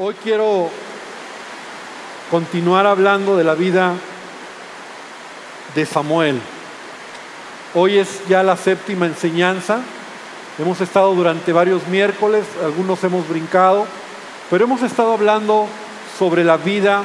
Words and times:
Hoy 0.00 0.14
quiero 0.22 0.70
continuar 2.30 2.86
hablando 2.86 3.36
de 3.36 3.42
la 3.42 3.56
vida 3.56 3.94
de 5.74 5.86
Samuel. 5.86 6.38
Hoy 7.74 7.98
es 7.98 8.20
ya 8.28 8.44
la 8.44 8.56
séptima 8.56 9.06
enseñanza. 9.06 9.80
Hemos 10.56 10.80
estado 10.80 11.12
durante 11.16 11.52
varios 11.52 11.84
miércoles, 11.88 12.44
algunos 12.64 13.02
hemos 13.02 13.28
brincado, 13.28 13.88
pero 14.48 14.66
hemos 14.66 14.82
estado 14.82 15.14
hablando 15.14 15.66
sobre 16.16 16.44
la 16.44 16.58
vida 16.58 17.02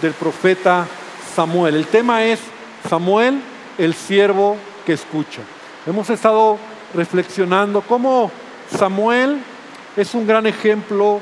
del 0.00 0.12
profeta 0.12 0.86
Samuel. 1.34 1.74
El 1.74 1.88
tema 1.88 2.22
es 2.26 2.38
Samuel, 2.88 3.42
el 3.76 3.92
siervo 3.92 4.56
que 4.86 4.92
escucha. 4.92 5.42
Hemos 5.84 6.10
estado 6.10 6.58
reflexionando 6.94 7.80
cómo 7.80 8.30
Samuel 8.70 9.42
es 9.96 10.14
un 10.14 10.28
gran 10.28 10.46
ejemplo 10.46 11.20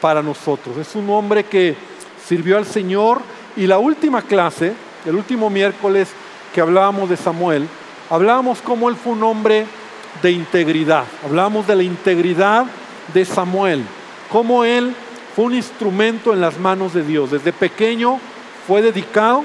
para 0.00 0.22
nosotros. 0.22 0.76
Es 0.76 0.94
un 0.94 1.08
hombre 1.10 1.44
que 1.44 1.76
sirvió 2.24 2.58
al 2.58 2.66
Señor 2.66 3.20
y 3.56 3.66
la 3.66 3.78
última 3.78 4.22
clase, 4.22 4.74
el 5.04 5.14
último 5.14 5.50
miércoles 5.50 6.08
que 6.54 6.60
hablábamos 6.60 7.08
de 7.08 7.16
Samuel, 7.16 7.68
hablábamos 8.10 8.60
cómo 8.62 8.88
él 8.88 8.96
fue 8.96 9.12
un 9.12 9.22
hombre 9.22 9.66
de 10.22 10.30
integridad. 10.32 11.04
Hablábamos 11.24 11.66
de 11.66 11.76
la 11.76 11.82
integridad 11.82 12.66
de 13.12 13.24
Samuel, 13.24 13.84
cómo 14.30 14.64
él 14.64 14.94
fue 15.34 15.44
un 15.44 15.54
instrumento 15.54 16.32
en 16.32 16.40
las 16.40 16.58
manos 16.58 16.94
de 16.94 17.02
Dios. 17.02 17.30
Desde 17.30 17.52
pequeño 17.52 18.18
fue 18.66 18.82
dedicado 18.82 19.44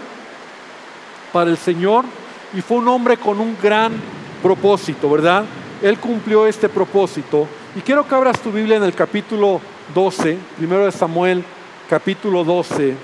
para 1.32 1.50
el 1.50 1.58
Señor 1.58 2.06
y 2.54 2.62
fue 2.62 2.78
un 2.78 2.88
hombre 2.88 3.18
con 3.18 3.40
un 3.40 3.58
gran 3.62 3.94
propósito, 4.42 5.10
¿verdad? 5.10 5.46
Él 5.82 5.98
cumplió 6.00 6.48
este 6.48 6.70
propósito. 6.70 7.48
Y 7.76 7.82
quiero 7.82 8.08
que 8.08 8.16
abras 8.16 8.40
tu 8.40 8.52
Biblia 8.52 8.78
en 8.78 8.84
el 8.84 8.94
capítulo 8.94 9.62
12, 9.94 10.38
primero 10.58 10.86
de 10.86 10.92
Samuel, 10.92 11.44
capítulo 11.90 12.44
12. 12.44 12.96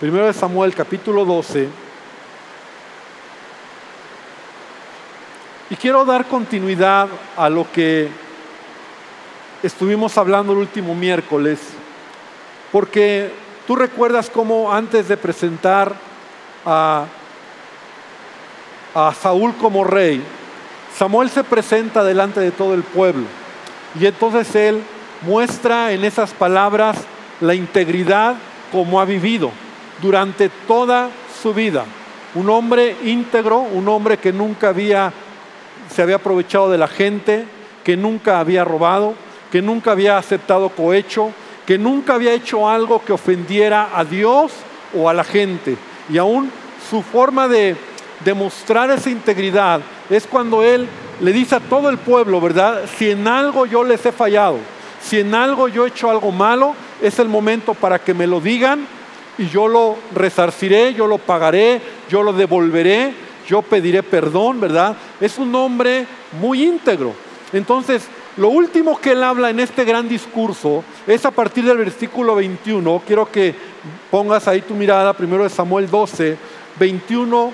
Primero 0.00 0.26
de 0.26 0.32
Samuel, 0.32 0.74
capítulo 0.74 1.24
12. 1.24 1.68
Y 5.70 5.76
quiero 5.76 6.04
dar 6.04 6.26
continuidad 6.26 7.08
a 7.36 7.48
lo 7.48 7.70
que 7.70 8.08
estuvimos 9.62 10.18
hablando 10.18 10.52
el 10.52 10.58
último 10.58 10.94
miércoles, 10.94 11.60
porque 12.72 13.32
tú 13.66 13.76
recuerdas 13.76 14.28
cómo 14.30 14.72
antes 14.72 15.06
de 15.08 15.16
presentar 15.16 15.94
a, 16.66 17.06
a 18.94 19.14
Saúl 19.14 19.54
como 19.56 19.84
rey, 19.84 20.24
Samuel 20.96 21.30
se 21.30 21.44
presenta 21.44 22.04
delante 22.04 22.40
de 22.40 22.50
todo 22.50 22.74
el 22.74 22.82
pueblo 22.82 23.24
y 23.98 24.06
entonces 24.06 24.54
él 24.54 24.82
muestra 25.22 25.92
en 25.92 26.04
esas 26.04 26.32
palabras 26.32 26.98
la 27.40 27.54
integridad 27.54 28.36
como 28.72 29.00
ha 29.00 29.04
vivido 29.04 29.50
durante 30.00 30.48
toda 30.68 31.10
su 31.42 31.52
vida. 31.54 31.84
Un 32.34 32.48
hombre 32.48 32.96
íntegro, 33.04 33.60
un 33.60 33.88
hombre 33.88 34.18
que 34.18 34.32
nunca 34.32 34.68
había 34.68 35.12
se 35.90 36.02
había 36.02 36.16
aprovechado 36.16 36.70
de 36.70 36.78
la 36.78 36.86
gente, 36.86 37.44
que 37.82 37.96
nunca 37.96 38.38
había 38.38 38.64
robado, 38.64 39.14
que 39.50 39.60
nunca 39.60 39.92
había 39.92 40.18
aceptado 40.18 40.68
cohecho, 40.68 41.32
que 41.66 41.78
nunca 41.78 42.14
había 42.14 42.32
hecho 42.32 42.68
algo 42.68 43.04
que 43.04 43.12
ofendiera 43.12 43.90
a 43.94 44.04
Dios 44.04 44.52
o 44.96 45.08
a 45.08 45.14
la 45.14 45.24
gente. 45.24 45.76
Y 46.08 46.18
aún 46.18 46.50
su 46.88 47.02
forma 47.02 47.48
de 47.48 47.76
demostrar 48.24 48.90
esa 48.90 49.10
integridad 49.10 49.80
es 50.08 50.26
cuando 50.26 50.62
Él 50.62 50.86
le 51.20 51.32
dice 51.32 51.56
a 51.56 51.60
todo 51.60 51.88
el 51.90 51.98
pueblo, 51.98 52.40
¿verdad? 52.40 52.82
Si 52.96 53.10
en 53.10 53.28
algo 53.28 53.66
yo 53.66 53.84
les 53.84 54.04
he 54.06 54.12
fallado, 54.12 54.58
si 55.02 55.20
en 55.20 55.34
algo 55.34 55.68
yo 55.68 55.84
he 55.84 55.88
hecho 55.88 56.10
algo 56.10 56.32
malo, 56.32 56.74
es 57.00 57.18
el 57.18 57.28
momento 57.28 57.74
para 57.74 57.98
que 57.98 58.14
me 58.14 58.26
lo 58.26 58.40
digan 58.40 58.86
y 59.38 59.48
yo 59.48 59.68
lo 59.68 59.96
resarciré, 60.14 60.94
yo 60.94 61.06
lo 61.06 61.18
pagaré, 61.18 61.80
yo 62.10 62.22
lo 62.22 62.32
devolveré, 62.32 63.14
yo 63.46 63.62
pediré 63.62 64.02
perdón, 64.02 64.60
¿verdad? 64.60 64.96
Es 65.20 65.38
un 65.38 65.54
hombre 65.54 66.06
muy 66.40 66.62
íntegro. 66.62 67.14
Entonces, 67.52 68.06
lo 68.36 68.48
último 68.48 68.98
que 69.00 69.12
él 69.12 69.24
habla 69.24 69.50
en 69.50 69.60
este 69.60 69.84
gran 69.84 70.08
discurso 70.08 70.84
es 71.06 71.24
a 71.24 71.30
partir 71.30 71.64
del 71.64 71.78
versículo 71.78 72.36
21. 72.36 73.02
Quiero 73.06 73.30
que 73.30 73.54
pongas 74.10 74.46
ahí 74.46 74.60
tu 74.60 74.74
mirada, 74.74 75.12
primero 75.12 75.42
de 75.42 75.50
Samuel 75.50 75.90
12, 75.90 76.36
21, 76.78 77.52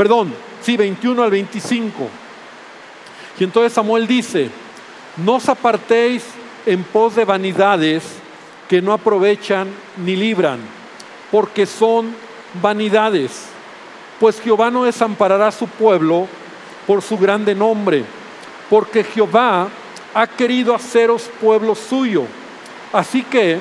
perdón, 0.00 0.32
sí, 0.62 0.78
21 0.78 1.22
al 1.22 1.30
25. 1.30 2.08
Y 3.38 3.44
entonces 3.44 3.74
Samuel 3.74 4.06
dice, 4.06 4.48
no 5.18 5.34
os 5.34 5.46
apartéis 5.50 6.24
en 6.64 6.84
pos 6.84 7.16
de 7.16 7.26
vanidades 7.26 8.04
que 8.66 8.80
no 8.80 8.94
aprovechan 8.94 9.68
ni 9.98 10.16
libran, 10.16 10.58
porque 11.30 11.66
son 11.66 12.14
vanidades. 12.62 13.48
Pues 14.18 14.40
Jehová 14.40 14.70
no 14.70 14.84
desamparará 14.84 15.48
a 15.48 15.52
su 15.52 15.68
pueblo 15.68 16.26
por 16.86 17.02
su 17.02 17.18
grande 17.18 17.54
nombre, 17.54 18.02
porque 18.70 19.04
Jehová 19.04 19.68
ha 20.14 20.26
querido 20.26 20.74
haceros 20.74 21.28
pueblo 21.42 21.74
suyo. 21.74 22.24
Así 22.90 23.22
que, 23.22 23.58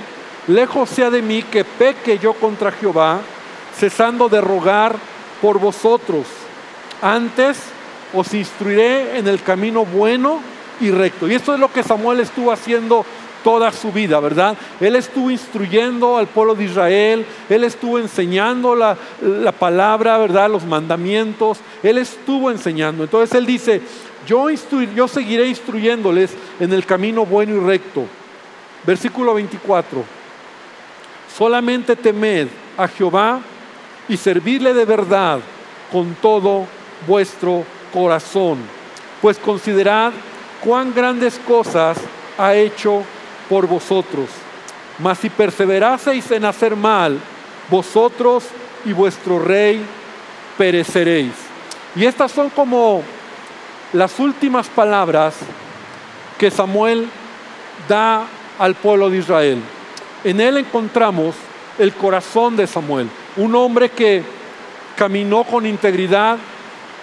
lejos 0.48 0.90
sea 0.90 1.10
de 1.10 1.22
mí 1.22 1.44
que 1.44 1.66
peque 1.66 2.18
yo 2.18 2.34
contra 2.34 2.72
Jehová, 2.72 3.20
cesando 3.78 4.30
de 4.30 4.40
rogar 4.40 5.19
por 5.42 5.60
vosotros. 5.60 6.26
Antes 7.02 7.58
os 8.14 8.34
instruiré 8.34 9.18
en 9.18 9.28
el 9.28 9.42
camino 9.42 9.86
bueno 9.86 10.42
y 10.82 10.92
recto. 10.92 11.28
Y 11.28 11.36
esto 11.36 11.54
es 11.54 11.60
lo 11.60 11.72
que 11.72 11.84
Samuel 11.84 12.20
estuvo 12.20 12.52
haciendo 12.52 13.06
toda 13.44 13.72
su 13.72 13.92
vida, 13.92 14.20
¿verdad? 14.20 14.58
Él 14.80 14.96
estuvo 14.96 15.32
instruyendo 15.32 16.18
al 16.18 16.28
pueblo 16.28 16.56
de 16.56 16.66
Israel, 16.66 17.26
él 17.50 17.64
estuvo 17.64 17.98
enseñando 18.00 18.76
la, 18.76 18.98
palabra, 19.58 20.18
¿verdad? 20.18 20.50
Los 20.50 20.66
mandamientos, 20.66 21.60
él 21.84 21.98
estuvo 21.98 22.52
enseñando. 22.52 23.04
Entonces 23.04 23.34
él 23.36 23.46
dice, 23.46 23.82
yo, 24.28 24.48
yo 24.96 25.08
seguiré 25.08 25.48
instruyéndoles 25.48 26.32
en 26.60 26.74
el 26.74 26.86
camino 26.86 27.26
bueno 27.26 27.56
y 27.56 27.66
recto. 27.66 28.06
Versículo 28.86 29.34
24, 29.34 30.04
solamente 31.38 31.96
temed 31.96 32.48
a 32.78 32.88
Jehová 32.88 33.42
y 34.10 34.18
servirle 34.18 34.74
de 34.74 34.86
verdad 34.86 35.40
con 35.92 36.16
todo 36.16 36.66
vuestro 37.08 37.64
corazón, 37.94 38.58
pues 39.22 39.38
considerad 39.38 40.12
cuán 40.62 40.94
grandes 40.94 41.40
cosas 41.48 41.98
ha 42.38 42.56
hecho 42.56 43.04
por 43.48 43.68
vosotros. 43.68 44.30
Mas 44.98 45.20
si 45.20 45.30
perseveraseis 45.30 46.30
en 46.32 46.46
hacer 46.46 46.76
mal, 46.76 47.20
vosotros 47.70 48.46
y 48.86 48.92
vuestro 48.92 49.40
rey 49.40 49.82
pereceréis. 50.58 51.34
Y 51.96 52.06
estas 52.06 52.32
son 52.32 52.50
como 52.50 53.04
las 53.94 54.20
últimas 54.20 54.68
palabras 54.68 55.36
que 56.38 56.52
Samuel 56.52 57.08
da 57.88 58.26
al 58.58 58.76
pueblo 58.76 59.10
de 59.10 59.18
Israel. 59.18 59.62
En 60.24 60.42
él 60.42 60.58
encontramos 60.58 61.36
el 61.78 61.94
corazón 61.94 62.58
de 62.58 62.68
Samuel, 62.68 63.10
un 63.38 63.56
hombre 63.56 63.90
que 63.90 64.24
caminó 64.96 65.44
con 65.44 65.66
integridad, 65.66 66.38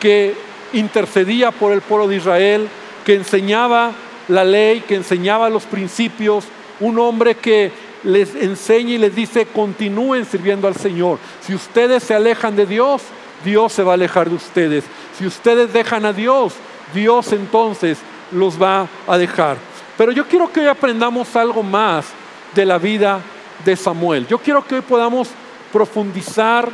que 0.01 0.35
intercedía 0.73 1.51
por 1.51 1.73
el 1.73 1.81
pueblo 1.81 2.09
de 2.09 2.17
Israel, 2.17 2.69
que 3.05 3.15
enseñaba 3.15 3.93
la 4.29 4.45
ley, 4.45 4.81
que 4.81 4.97
enseñaba 4.97 5.49
los 5.49 5.65
principios, 5.65 6.45
un 6.81 6.99
hombre 6.99 7.37
que 7.37 7.73
les 8.03 8.35
enseña 8.35 8.95
y 8.95 8.99
les 8.99 9.15
dice, 9.15 9.47
continúen 9.47 10.25
sirviendo 10.25 10.69
al 10.69 10.77
Señor. 10.77 11.19
Si 11.41 11.55
ustedes 11.55 12.03
se 12.03 12.15
alejan 12.15 12.55
de 12.55 12.67
Dios, 12.67 13.03
Dios 13.45 13.73
se 13.73 13.83
va 13.83 13.93
a 13.93 13.95
alejar 13.95 14.29
de 14.29 14.37
ustedes. 14.37 14.85
Si 15.19 15.27
ustedes 15.27 15.73
dejan 15.73 16.05
a 16.05 16.13
Dios, 16.13 16.55
Dios 16.95 17.33
entonces 17.33 17.99
los 18.33 18.61
va 18.61 18.89
a 19.07 19.19
dejar. 19.19 19.57
Pero 19.97 20.13
yo 20.13 20.27
quiero 20.27 20.53
que 20.53 20.61
hoy 20.61 20.67
aprendamos 20.67 21.35
algo 21.37 21.63
más 21.63 22.07
de 22.55 22.67
la 22.67 22.79
vida 22.79 23.21
de 23.65 23.77
Samuel. 23.77 24.27
Yo 24.27 24.39
quiero 24.39 24.65
que 24.67 24.77
hoy 24.77 24.83
podamos 24.83 25.31
profundizar 25.73 26.69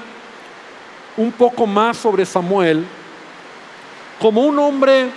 un 1.17 1.33
poco 1.33 1.67
más 1.67 1.97
sobre 1.97 2.25
Samuel 2.25 2.87
como 4.23 4.43
un 4.43 4.57
hombre 4.61 5.11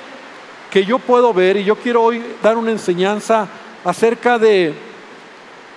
que 0.71 0.83
yo 0.83 0.97
puedo 0.97 1.31
ver, 1.31 1.57
y 1.57 1.63
yo 1.63 1.75
quiero 1.75 2.01
hoy 2.01 2.21
dar 2.41 2.57
una 2.57 2.71
enseñanza 2.71 3.47
acerca 3.83 4.39
de, 4.39 4.73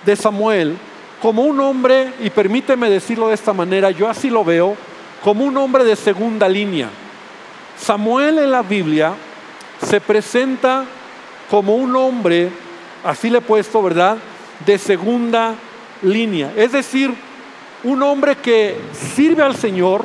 de 0.03 0.15
Samuel, 0.15 0.75
como 1.21 1.43
un 1.43 1.59
hombre, 1.59 2.11
y 2.21 2.31
permíteme 2.31 2.89
decirlo 2.89 3.27
de 3.27 3.35
esta 3.35 3.53
manera, 3.53 3.91
yo 3.91 4.09
así 4.09 4.31
lo 4.31 4.43
veo, 4.43 4.75
como 5.23 5.45
un 5.45 5.55
hombre 5.57 5.83
de 5.83 5.95
segunda 5.95 6.49
línea. 6.49 6.89
Samuel 7.79 8.39
en 8.39 8.51
la 8.51 8.63
Biblia 8.63 9.13
se 9.85 10.01
presenta 10.01 10.85
como 11.51 11.75
un 11.75 11.95
hombre, 11.95 12.49
así 13.03 13.29
le 13.29 13.37
he 13.37 13.41
puesto, 13.41 13.81
¿verdad? 13.83 14.17
De 14.65 14.77
segunda 14.79 15.53
línea. 16.01 16.51
Es 16.55 16.71
decir, 16.71 17.13
un 17.83 18.03
hombre 18.03 18.35
que 18.35 18.77
sirve 19.15 19.43
al 19.43 19.55
Señor, 19.55 20.03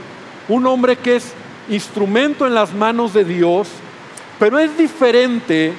un 0.49 0.67
hombre 0.67 0.97
que 0.97 1.17
es 1.17 1.33
instrumento 1.69 2.47
en 2.47 2.55
las 2.55 2.73
manos 2.73 3.13
de 3.15 3.25
Dios, 3.25 3.69
pero 4.39 4.59
es 4.59 4.77
diferente 4.77 5.73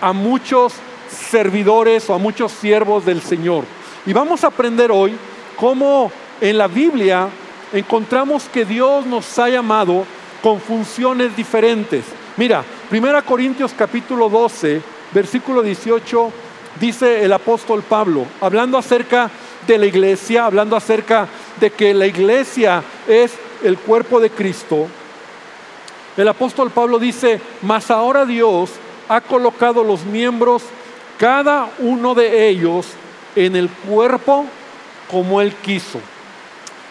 a 0.00 0.12
muchos 0.12 0.74
servidores 1.08 2.08
o 2.10 2.14
a 2.14 2.18
muchos 2.18 2.52
siervos 2.52 3.04
del 3.04 3.22
Señor. 3.22 3.64
Y 4.06 4.12
vamos 4.12 4.44
a 4.44 4.48
aprender 4.48 4.90
hoy 4.90 5.16
cómo 5.56 6.10
en 6.40 6.58
la 6.58 6.66
Biblia 6.66 7.28
encontramos 7.72 8.44
que 8.52 8.64
Dios 8.64 9.06
nos 9.06 9.38
ha 9.38 9.48
llamado 9.48 10.04
con 10.42 10.60
funciones 10.60 11.36
diferentes. 11.36 12.04
Mira, 12.36 12.64
1 12.90 13.24
Corintios 13.24 13.72
capítulo 13.76 14.28
12, 14.28 14.80
versículo 15.12 15.62
18, 15.62 16.32
dice 16.80 17.24
el 17.24 17.32
apóstol 17.32 17.82
Pablo, 17.82 18.24
hablando 18.40 18.78
acerca 18.78 19.30
de 19.70 19.78
la 19.78 19.86
iglesia, 19.86 20.46
hablando 20.46 20.74
acerca 20.74 21.28
de 21.60 21.70
que 21.70 21.94
la 21.94 22.06
iglesia 22.06 22.82
es 23.06 23.32
el 23.62 23.78
cuerpo 23.78 24.18
de 24.18 24.30
Cristo, 24.30 24.88
el 26.16 26.26
apóstol 26.26 26.70
Pablo 26.70 26.98
dice, 26.98 27.40
mas 27.62 27.88
ahora 27.90 28.26
Dios 28.26 28.70
ha 29.08 29.20
colocado 29.20 29.84
los 29.84 30.04
miembros, 30.04 30.64
cada 31.18 31.70
uno 31.78 32.14
de 32.16 32.48
ellos, 32.48 32.88
en 33.36 33.54
el 33.54 33.68
cuerpo 33.68 34.44
como 35.08 35.40
Él 35.40 35.54
quiso. 35.54 36.00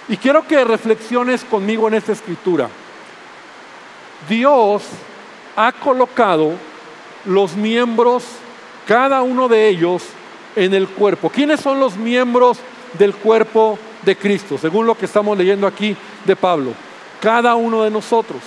Y 0.07 0.15
quiero 0.15 0.47
que 0.47 0.63
reflexiones 0.63 1.43
conmigo 1.43 1.87
en 1.89 1.95
esta 1.95 2.13
escritura. 2.13 2.69
Dios 4.29 4.83
ha 5.57 5.73
colocado 5.73 6.53
los 7.25 7.55
miembros, 7.57 8.23
cada 8.87 9.21
uno 9.21 9.49
de 9.49 9.67
ellos, 9.67 10.03
en 10.55 10.73
el 10.73 10.87
cuerpo. 10.87 11.29
¿Quiénes 11.29 11.59
son 11.59 11.79
los 11.79 11.97
miembros 11.97 12.59
del 12.97 13.13
cuerpo 13.15 13.77
de 14.03 14.15
Cristo? 14.15 14.57
Según 14.57 14.85
lo 14.85 14.95
que 14.95 15.05
estamos 15.05 15.37
leyendo 15.37 15.67
aquí 15.67 15.95
de 16.25 16.35
Pablo. 16.35 16.73
Cada 17.19 17.55
uno 17.55 17.83
de 17.83 17.91
nosotros. 17.91 18.41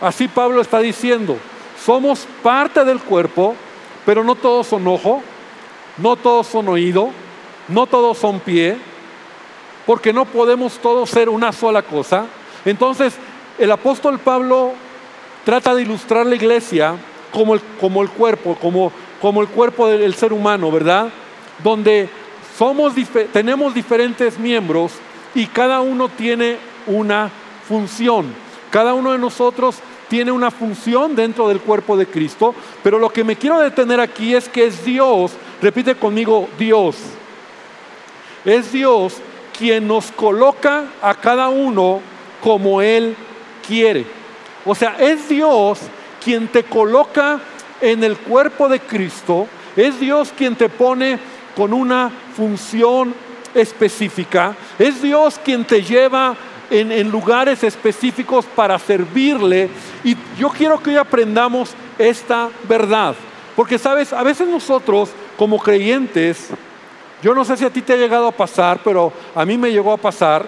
Así 0.00 0.28
Pablo 0.28 0.60
está 0.60 0.80
diciendo, 0.80 1.38
somos 1.84 2.26
parte 2.42 2.84
del 2.84 3.00
cuerpo, 3.00 3.54
pero 4.04 4.24
no 4.24 4.34
todos 4.34 4.66
son 4.66 4.86
ojo, 4.86 5.22
no 5.98 6.16
todos 6.16 6.46
son 6.46 6.68
oído, 6.68 7.10
no 7.68 7.86
todos 7.86 8.18
son 8.18 8.40
pie, 8.40 8.76
porque 9.86 10.12
no 10.12 10.24
podemos 10.24 10.78
todos 10.78 11.10
ser 11.10 11.28
una 11.28 11.52
sola 11.52 11.82
cosa. 11.82 12.26
Entonces, 12.64 13.14
el 13.58 13.70
apóstol 13.70 14.18
Pablo 14.18 14.72
trata 15.44 15.74
de 15.74 15.82
ilustrar 15.82 16.26
la 16.26 16.34
iglesia 16.34 16.96
como 17.32 17.54
el, 17.54 17.60
como 17.80 18.02
el 18.02 18.10
cuerpo, 18.10 18.56
como, 18.60 18.92
como 19.20 19.42
el 19.42 19.48
cuerpo 19.48 19.88
del 19.88 20.14
ser 20.14 20.32
humano, 20.32 20.70
¿verdad? 20.70 21.08
Donde 21.62 22.08
somos, 22.56 22.94
tenemos 23.32 23.74
diferentes 23.74 24.38
miembros 24.38 24.92
y 25.34 25.46
cada 25.46 25.80
uno 25.80 26.08
tiene 26.08 26.58
una 26.86 27.30
función. 27.68 28.34
Cada 28.70 28.94
uno 28.94 29.12
de 29.12 29.18
nosotros 29.18 29.76
tiene 30.08 30.32
una 30.32 30.50
función 30.50 31.16
dentro 31.16 31.48
del 31.48 31.60
cuerpo 31.60 31.96
de 31.96 32.06
Cristo, 32.06 32.54
pero 32.82 32.98
lo 32.98 33.10
que 33.10 33.24
me 33.24 33.36
quiero 33.36 33.58
detener 33.58 34.00
aquí 34.00 34.34
es 34.34 34.48
que 34.48 34.66
es 34.66 34.84
Dios, 34.84 35.32
repite 35.60 35.94
conmigo, 35.94 36.48
Dios. 36.58 36.96
Es 38.44 38.72
Dios 38.72 39.16
quien 39.56 39.88
nos 39.88 40.10
coloca 40.12 40.84
a 41.00 41.14
cada 41.14 41.48
uno 41.48 42.00
como 42.42 42.82
Él 42.82 43.16
quiere. 43.66 44.04
O 44.64 44.74
sea, 44.74 44.96
es 44.98 45.28
Dios 45.28 45.80
quien 46.22 46.48
te 46.48 46.64
coloca 46.64 47.40
en 47.80 48.04
el 48.04 48.16
cuerpo 48.16 48.68
de 48.68 48.80
Cristo, 48.80 49.46
es 49.76 49.98
Dios 49.98 50.32
quien 50.36 50.56
te 50.56 50.68
pone 50.68 51.18
con 51.56 51.72
una 51.72 52.10
función 52.36 53.14
específica, 53.54 54.56
es 54.78 55.00
Dios 55.00 55.40
quien 55.44 55.64
te 55.64 55.82
lleva 55.82 56.36
en, 56.70 57.10
lugares 57.10 57.62
específicos 57.62 58.44
para 58.46 58.78
servirle. 58.78 59.68
Y 60.02 60.16
yo 60.38 60.48
quiero 60.50 60.80
que 60.80 60.90
hoy 60.90 60.96
aprendamos 60.96 61.70
esta 61.98 62.50
verdad. 62.68 63.14
Porque, 63.54 63.78
sabes, 63.78 64.12
a 64.12 64.22
veces 64.22 64.48
nosotros 64.48 65.10
como 65.36 65.58
creyentes, 65.58 66.48
yo 67.22 67.34
no 67.34 67.44
sé 67.44 67.56
si 67.56 67.64
a 67.64 67.70
ti 67.70 67.82
te 67.82 67.92
ha 67.92 67.96
llegado 67.96 68.26
a 68.26 68.32
pasar, 68.32 68.80
pero 68.82 69.12
a 69.34 69.44
mí 69.44 69.56
me 69.56 69.70
llegó 69.70 69.92
a 69.92 69.96
pasar, 69.96 70.46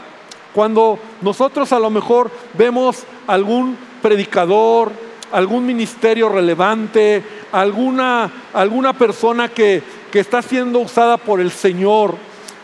cuando 0.52 0.98
nosotros 1.20 1.72
a 1.72 1.78
lo 1.78 1.90
mejor 1.90 2.30
vemos 2.54 3.04
algún 3.26 3.76
predicador, 4.02 4.90
algún 5.32 5.66
ministerio 5.66 6.28
relevante, 6.28 7.22
alguna, 7.52 8.30
alguna 8.54 8.92
persona 8.92 9.48
que, 9.48 9.82
que 10.16 10.20
está 10.20 10.40
siendo 10.40 10.78
usada 10.78 11.18
por 11.18 11.42
el 11.42 11.50
Señor, 11.50 12.14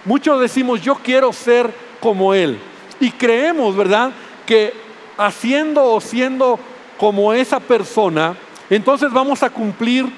muchos 0.07 0.41
decimos, 0.41 0.81
yo 0.81 0.95
quiero 0.95 1.35
ser 1.35 1.71
como 2.01 2.33
Él. 2.33 2.59
Y 2.99 3.11
creemos, 3.11 3.77
¿verdad? 3.77 4.11
Que 4.47 4.73
haciendo 5.19 5.85
o 5.85 6.01
siendo 6.01 6.59
como 6.97 7.35
esa 7.35 7.61
persona, 7.61 8.35
entonces 8.71 9.13
vamos 9.13 9.43
a 9.43 9.51
cumplir 9.51 10.11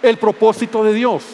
el 0.00 0.16
propósito 0.16 0.84
de 0.84 0.94
Dios. 0.94 1.24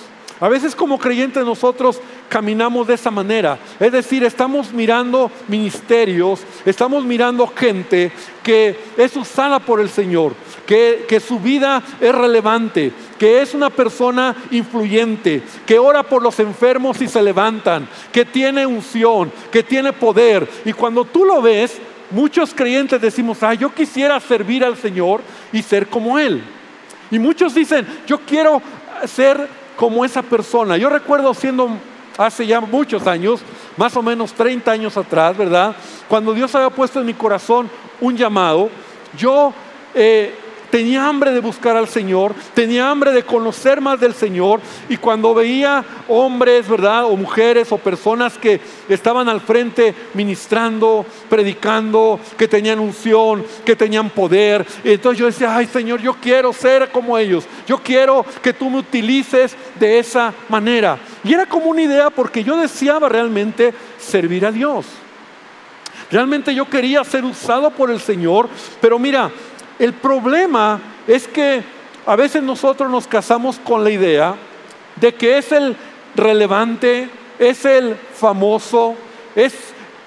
A 0.41 0.49
veces 0.49 0.75
como 0.75 0.99
creyentes 0.99 1.45
nosotros 1.45 2.01
caminamos 2.31 2.87
de 2.87 2.95
esa 2.95 3.11
manera. 3.11 3.59
Es 3.79 3.93
decir, 3.93 4.25
estamos 4.25 4.73
mirando 4.73 5.31
ministerios, 5.49 6.41
estamos 6.65 7.05
mirando 7.05 7.47
gente 7.47 8.11
que 8.43 8.75
es 8.97 9.15
usada 9.17 9.61
por 9.61 9.81
el 9.81 9.91
Señor, 9.91 10.35
que, 10.67 11.05
que, 11.07 11.21
su 11.21 11.39
vida 11.39 11.83
es 12.01 12.13
relevante, 12.13 12.91
que 13.23 13.41
es 13.41 13.55
una 13.55 13.71
persona 13.71 14.35
influyente, 14.51 15.45
que 15.65 15.79
ora 15.79 16.03
por 16.03 16.21
los 16.21 16.41
enfermos 16.41 17.01
y 17.01 17.07
se 17.07 17.23
levantan, 17.23 17.87
que 18.11 18.25
tiene 18.25 18.67
unción, 18.67 19.31
que 19.53 19.63
tiene 19.63 19.93
poder. 19.93 20.49
Y 20.65 20.73
cuando 20.73 21.05
tú 21.05 21.25
lo 21.25 21.41
ves, 21.41 21.79
muchos 22.11 22.53
creyentes 22.53 23.01
decimos, 23.01 23.41
ah, 23.45 23.55
yo 23.55 23.73
quisiera 23.73 24.19
servir 24.19 24.65
al 24.65 24.77
Señor 24.77 25.21
y 25.53 25.63
ser 25.63 25.87
como 25.87 26.19
Él. 26.19 26.43
Y 27.13 27.21
muchos 27.21 27.55
dicen, 27.55 27.87
yo 28.09 28.19
quiero 28.27 28.61
ser 29.05 29.47
como 29.77 30.05
esa 30.05 30.23
persona. 30.23 30.77
Yo 30.77 30.89
recuerdo 30.89 31.33
siendo 31.33 31.71
hace 32.19 32.45
ya 32.45 32.61
muchos 32.61 33.07
años, 33.07 33.41
más 33.77 33.97
o 33.97 34.03
menos 34.03 34.33
30 34.33 34.69
años 34.69 34.97
atrás, 34.97 35.37
¿verdad? 35.37 35.77
Cuando 36.09 36.35
Dios 36.35 36.53
había 36.57 36.71
puesto 36.71 36.99
en 36.99 37.07
mi 37.07 37.15
corazón 37.15 37.71
un 38.01 38.17
llamado, 38.17 38.69
yo 39.17 39.55
eh, 39.95 40.35
tenía 40.73 41.07
hambre 41.07 41.33
de 41.33 41.41
buscar 41.41 41.77
al 41.77 41.87
Señor, 41.87 42.35
tenía 42.55 42.91
hambre 42.91 43.13
de 43.13 43.25
conocer 43.25 43.83
más 43.83 44.01
del 44.01 44.15
Señor 44.15 44.59
y 44.89 44.97
cuando 44.97 45.35
veía 45.35 45.85
hombres, 46.09 46.67
¿verdad? 46.67 47.05
O 47.05 47.15
mujeres 47.15 47.71
o 47.73 47.77
personas 47.77 48.39
que 48.39 48.59
estaban 48.89 49.29
al 49.29 49.43
frente 49.43 49.95
ministrando, 50.15 51.05
predicando, 51.29 52.19
que 52.39 52.49
tenían 52.49 52.79
unción, 52.79 53.45
que 53.67 53.77
tenían 53.77 54.09
poder, 54.09 54.67
entonces 54.83 55.19
yo 55.19 55.27
decía, 55.27 55.55
ay 55.55 55.67
Señor, 55.67 56.01
yo 56.01 56.15
quiero 56.15 56.55
ser 56.55 56.91
como 56.91 57.19
ellos, 57.19 57.45
yo 57.67 57.77
quiero 57.77 58.25
que 58.43 58.55
tú 58.55 58.71
me 58.71 58.79
utilices 58.79 59.55
de 59.79 59.99
esa 59.99 60.33
manera. 60.49 60.99
Y 61.23 61.35
era 61.35 61.45
como 61.45 61.67
una 61.67 61.83
idea 61.83 62.09
porque 62.09 62.43
yo 62.43 62.57
deseaba 62.57 63.11
realmente 63.11 63.75
servir 63.99 64.47
a 64.47 64.51
Dios. 64.51 64.87
Realmente 66.11 66.55
yo 66.55 66.69
quería 66.69 67.03
ser 67.05 67.25
usado 67.25 67.71
por 67.71 67.91
el 67.91 67.99
Señor, 67.99 68.47
pero 68.83 68.99
mira, 68.99 69.31
el 69.79 69.93
problema 69.95 70.81
es 71.07 71.27
que 71.27 71.63
a 72.07 72.17
veces 72.17 72.43
nosotros 72.43 72.91
nos 72.91 73.07
casamos 73.07 73.59
con 73.59 73.85
la 73.85 73.91
idea 73.91 74.35
de 74.97 75.15
que 75.15 75.39
es 75.39 75.53
el 75.53 75.77
relevante, 76.15 77.09
es 77.39 77.65
el 77.65 77.97
famoso, 78.15 78.95
es 79.35 79.55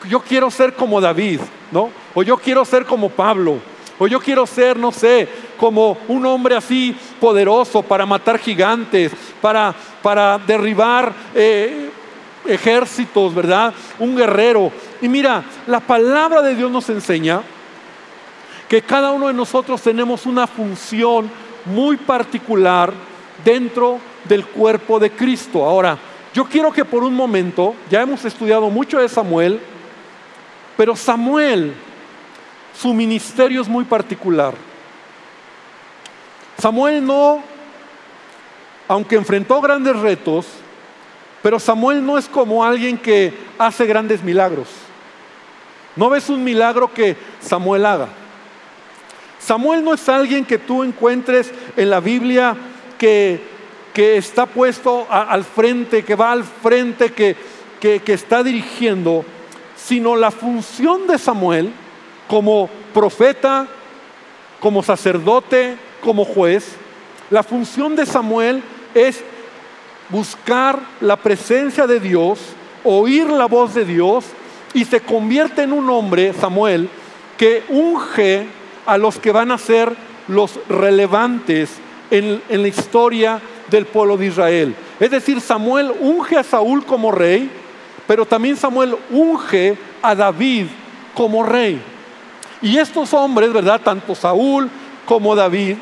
yo 0.07 0.19
quiero 0.19 0.51
ser 0.51 0.74
como 0.74 1.01
David, 1.01 1.39
¿no? 1.72 1.89
O 2.13 2.22
yo 2.22 2.38
quiero 2.38 2.63
ser 2.63 2.86
como 2.86 3.10
Pablo, 3.10 3.57
o 3.98 4.07
yo 4.07 4.19
quiero 4.19 4.45
ser, 4.45 4.77
no 4.77 4.91
sé, 4.91 5.27
como 5.57 5.98
un 6.07 6.25
hombre 6.25 6.55
así 6.55 6.95
poderoso 7.19 7.81
para 7.81 8.05
matar 8.05 8.38
gigantes, 8.38 9.12
para, 9.41 9.74
para 10.01 10.38
derribar 10.38 11.13
eh, 11.34 11.89
ejércitos, 12.45 13.34
¿verdad? 13.34 13.74
Un 14.00 14.15
guerrero. 14.15 14.72
Y 15.01 15.07
mira, 15.07 15.43
la 15.65 15.79
palabra 15.79 16.41
de 16.41 16.55
Dios 16.55 16.69
nos 16.69 16.89
enseña 16.89 17.41
que 18.69 18.81
cada 18.81 19.12
uno 19.12 19.27
de 19.27 19.34
nosotros 19.34 19.81
tenemos 19.81 20.25
una 20.25 20.48
función 20.48 21.29
muy 21.65 21.98
particular 21.98 22.93
dentro 23.43 24.00
del 24.24 24.45
cuerpo 24.45 25.00
de 25.00 25.12
Cristo. 25.12 25.63
Ahora, 25.63 25.98
yo 26.34 26.45
quiero 26.45 26.72
que 26.72 26.86
por 26.86 27.03
un 27.03 27.13
momento, 27.13 27.75
ya 27.89 28.01
hemos 28.01 28.25
estudiado 28.25 28.69
mucho 28.69 29.00
de 29.00 29.07
Samuel, 29.10 29.60
pero 30.75 30.95
Samuel, 30.95 31.74
su 32.77 32.93
ministerio 32.93 33.62
es 33.62 33.67
muy 33.67 33.86
particular. 33.86 34.53
Samuel 36.57 37.05
no, 37.05 37.41
aunque 38.88 39.15
enfrentó 39.15 39.62
grandes 39.62 39.95
retos, 39.98 40.48
pero 41.41 41.60
Samuel 41.60 42.05
no 42.05 42.17
es 42.17 42.27
como 42.27 42.63
alguien 42.63 42.98
que 42.98 43.34
hace 43.57 43.86
grandes 43.86 44.24
milagros. 44.24 44.67
No 45.95 46.10
ves 46.10 46.29
un 46.29 46.43
milagro 46.43 46.91
que 46.93 47.15
Samuel 47.39 47.86
haga. 47.86 48.10
Samuel 49.45 49.83
no 49.83 49.93
es 49.93 50.09
alguien 50.09 50.43
que 50.43 50.57
tú 50.57 50.83
encuentres 50.83 51.51
en 51.77 51.91
la 51.91 51.99
Biblia 51.99 52.57
que, 52.97 53.39
que 53.93 54.17
está 54.17 54.47
puesto 54.47 55.05
al 55.07 55.43
frente, 55.43 56.03
que 56.03 56.15
va 56.15 56.31
al 56.31 56.43
frente, 56.43 57.13
que, 57.13 57.35
que 57.79 58.01
está 58.13 58.41
dirigiendo, 58.41 59.23
sino 59.77 60.15
la 60.15 60.31
función 60.31 61.05
de 61.05 61.19
Samuel 61.19 61.71
como 62.27 62.71
profeta, 62.91 63.67
como 64.59 64.81
sacerdote, 64.81 65.77
como 66.01 66.25
juez, 66.25 66.75
La 67.29 67.43
función 67.43 67.95
de 67.95 68.07
Samuel 68.07 68.63
es 68.95 69.21
buscar 70.09 70.79
la 71.01 71.17
presencia 71.17 71.85
de 71.85 71.99
Dios, 71.99 72.39
oír 72.83 73.27
la 73.29 73.45
voz 73.45 73.75
de 73.75 73.85
Dios 73.85 74.25
y 74.73 74.85
se 74.85 75.01
convierte 75.01 75.61
en 75.63 75.73
un 75.73 75.87
hombre, 75.89 76.33
Samuel, 76.33 76.89
que 77.37 77.63
unge 77.69 78.47
a 78.85 78.97
los 78.97 79.19
que 79.19 79.31
van 79.31 79.51
a 79.51 79.57
ser 79.57 79.95
los 80.27 80.59
relevantes 80.69 81.71
en, 82.11 82.41
la 82.49 82.67
historia 82.67 83.41
del 83.69 83.85
pueblo 83.85 84.17
de 84.17 84.27
Israel. 84.27 84.75
Es 84.99 85.11
decir, 85.11 85.41
Samuel 85.41 85.91
unge 85.99 86.37
a 86.37 86.43
Saúl 86.43 86.85
como 86.85 87.11
rey, 87.11 87.49
pero 88.07 88.25
también 88.25 88.57
Samuel 88.57 88.95
unge 89.09 89.77
a 90.01 90.15
David 90.15 90.67
como 91.13 91.43
rey. 91.43 91.81
Y 92.61 92.77
estos 92.77 93.13
hombres, 93.13 93.51
¿verdad? 93.51 93.81
Tanto 93.81 94.15
Saúl 94.15 94.69
como 95.05 95.35
David, 95.35 95.77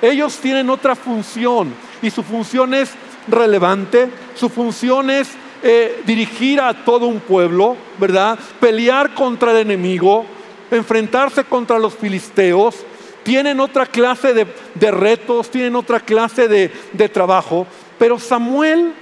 ellos 0.00 0.36
tienen 0.38 0.70
otra 0.70 0.94
función 0.94 1.72
y 2.02 2.10
su 2.10 2.22
función 2.22 2.74
es 2.74 2.92
relevante, 3.28 4.10
su 4.34 4.48
función 4.48 5.10
es 5.10 5.30
eh, 5.62 6.02
dirigir 6.04 6.60
a 6.60 6.84
todo 6.84 7.06
un 7.06 7.20
pueblo, 7.20 7.76
¿verdad? 7.98 8.38
Pelear 8.60 9.14
contra 9.14 9.52
el 9.52 9.58
enemigo, 9.58 10.26
enfrentarse 10.70 11.44
contra 11.44 11.78
los 11.78 11.94
filisteos, 11.94 12.76
tienen 13.24 13.58
otra 13.58 13.86
clase 13.86 14.34
de, 14.34 14.90
retos, 14.90 15.50
tienen 15.50 15.74
otra 15.74 15.98
clase 15.98 16.46
de, 16.46 17.08
trabajo, 17.08 17.66
pero 17.98 18.18
Samuel 18.18 18.92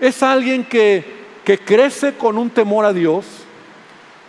es 0.00 0.22
alguien 0.22 0.64
que, 0.64 1.16
crece 1.64 2.12
con 2.12 2.36
un 2.36 2.50
temor 2.50 2.84
a 2.84 2.92
Dios, 2.92 3.24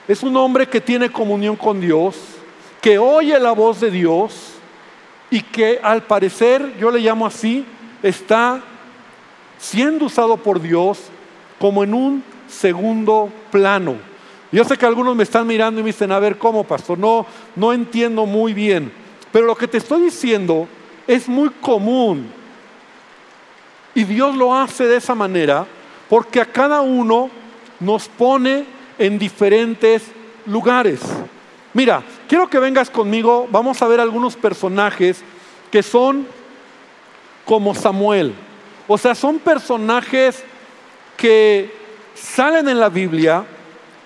es 0.08 0.24
un 0.24 0.38
hombre 0.38 0.68
que 0.68 0.80
tiene 0.80 1.12
comunión 1.12 1.56
con 1.56 1.82
Dios, 1.82 2.16
que 2.82 2.98
oye 2.98 3.38
la 3.40 3.52
voz 3.52 3.82
de 3.82 3.92
Dios 3.92 4.54
y 5.30 5.42
que 5.42 5.80
al 5.84 6.04
parecer, 6.04 6.78
yo 6.80 6.90
le 6.92 7.00
llamo 7.00 7.26
así, 7.26 7.66
está 8.02 8.62
siendo 9.58 10.06
usado 10.06 10.38
por 10.38 10.62
Dios 10.62 11.00
como 11.60 11.84
en 11.84 11.94
un 11.94 12.24
segundo 12.48 13.30
plano. 13.52 14.09
Yo 14.52 14.64
sé 14.64 14.78
que 14.78 14.86
algunos 14.86 15.16
me 15.16 15.24
están 15.24 15.46
mirando 15.46 15.80
y 15.80 15.84
me 15.84 15.90
dicen, 15.90 16.12
a 16.12 16.20
ver, 16.20 16.38
¿cómo, 16.38 16.64
pastor? 16.64 16.98
No, 16.98 17.26
no 17.56 17.72
entiendo 17.72 18.26
muy 18.26 18.54
bien. 18.54 18.92
Pero 19.32 19.46
lo 19.46 19.56
que 19.56 19.68
te 19.68 19.78
estoy 19.78 20.02
diciendo 20.04 20.68
es 21.06 21.28
muy 21.28 21.50
común. 21.50 22.32
Y 23.94 24.04
Dios 24.04 24.36
lo 24.36 24.56
hace 24.56 24.88
de 24.88 24.98
esa 24.98 25.14
manera 25.14 25.66
porque 26.10 26.42
a 26.42 26.46
cada 26.46 26.82
uno 26.82 27.30
nos 27.80 28.08
pone 28.08 28.66
en 28.98 29.20
diferentes 29.20 30.04
lugares. 30.46 31.00
Mira, 31.74 32.04
quiero 32.28 32.50
que 32.50 32.60
vengas 32.60 32.90
conmigo, 32.90 33.48
vamos 33.52 33.82
a 33.82 33.88
ver 33.88 34.00
algunos 34.00 34.36
personajes 34.36 35.24
que 35.72 35.84
son 35.84 36.28
como 37.46 37.76
Samuel. 37.76 38.34
O 38.88 38.98
sea, 38.98 39.14
son 39.14 39.38
personajes 39.38 40.44
que 41.16 41.72
salen 42.16 42.68
en 42.68 42.80
la 42.80 42.90
Biblia, 42.90 43.46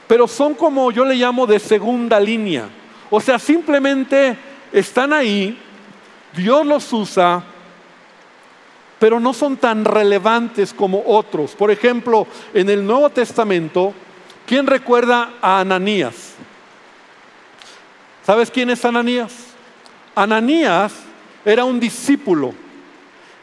pero 0.07 0.27
son 0.27 0.53
como 0.53 0.91
yo 0.91 1.05
le 1.05 1.15
llamo 1.15 1.45
de 1.45 1.59
segunda 1.59 2.19
línea. 2.19 2.67
O 3.09 3.19
sea, 3.19 3.39
simplemente 3.39 4.37
están 4.71 5.13
ahí, 5.13 5.57
Dios 6.35 6.65
los 6.65 6.91
usa, 6.93 7.43
pero 8.99 9.19
no 9.19 9.33
son 9.33 9.57
tan 9.57 9.85
relevantes 9.85 10.73
como 10.73 11.03
otros. 11.05 11.51
Por 11.51 11.71
ejemplo, 11.71 12.25
en 12.53 12.69
el 12.69 12.85
Nuevo 12.85 13.09
Testamento, 13.09 13.93
¿quién 14.45 14.65
recuerda 14.65 15.33
a 15.41 15.59
Ananías? 15.59 16.35
¿Sabes 18.25 18.49
quién 18.49 18.69
es 18.69 18.83
Ananías? 18.85 19.47
Ananías 20.15 20.93
era 21.43 21.65
un 21.65 21.79
discípulo 21.79 22.53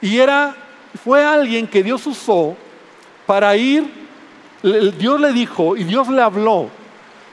y 0.00 0.18
era 0.18 0.56
fue 1.04 1.24
alguien 1.24 1.66
que 1.66 1.82
Dios 1.82 2.06
usó 2.06 2.56
para 3.26 3.56
ir 3.56 3.99
Dios 4.62 5.20
le 5.20 5.32
dijo 5.32 5.76
y 5.76 5.84
Dios 5.84 6.08
le 6.08 6.22
habló 6.22 6.68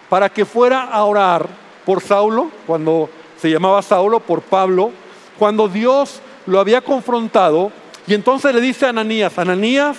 para 0.09 0.29
que 0.29 0.45
fuera 0.45 0.83
a 0.83 1.03
orar 1.03 1.47
por 1.85 2.01
Saulo 2.01 2.51
cuando 2.65 3.09
se 3.37 3.49
llamaba 3.49 3.81
Saulo 3.81 4.19
por 4.19 4.41
Pablo, 4.41 4.91
cuando 5.37 5.67
Dios 5.67 6.21
lo 6.45 6.59
había 6.59 6.81
confrontado 6.81 7.71
y 8.07 8.13
entonces 8.13 8.53
le 8.55 8.61
dice 8.61 8.85
a 8.85 8.89
Ananías, 8.89 9.37
Ananías, 9.37 9.97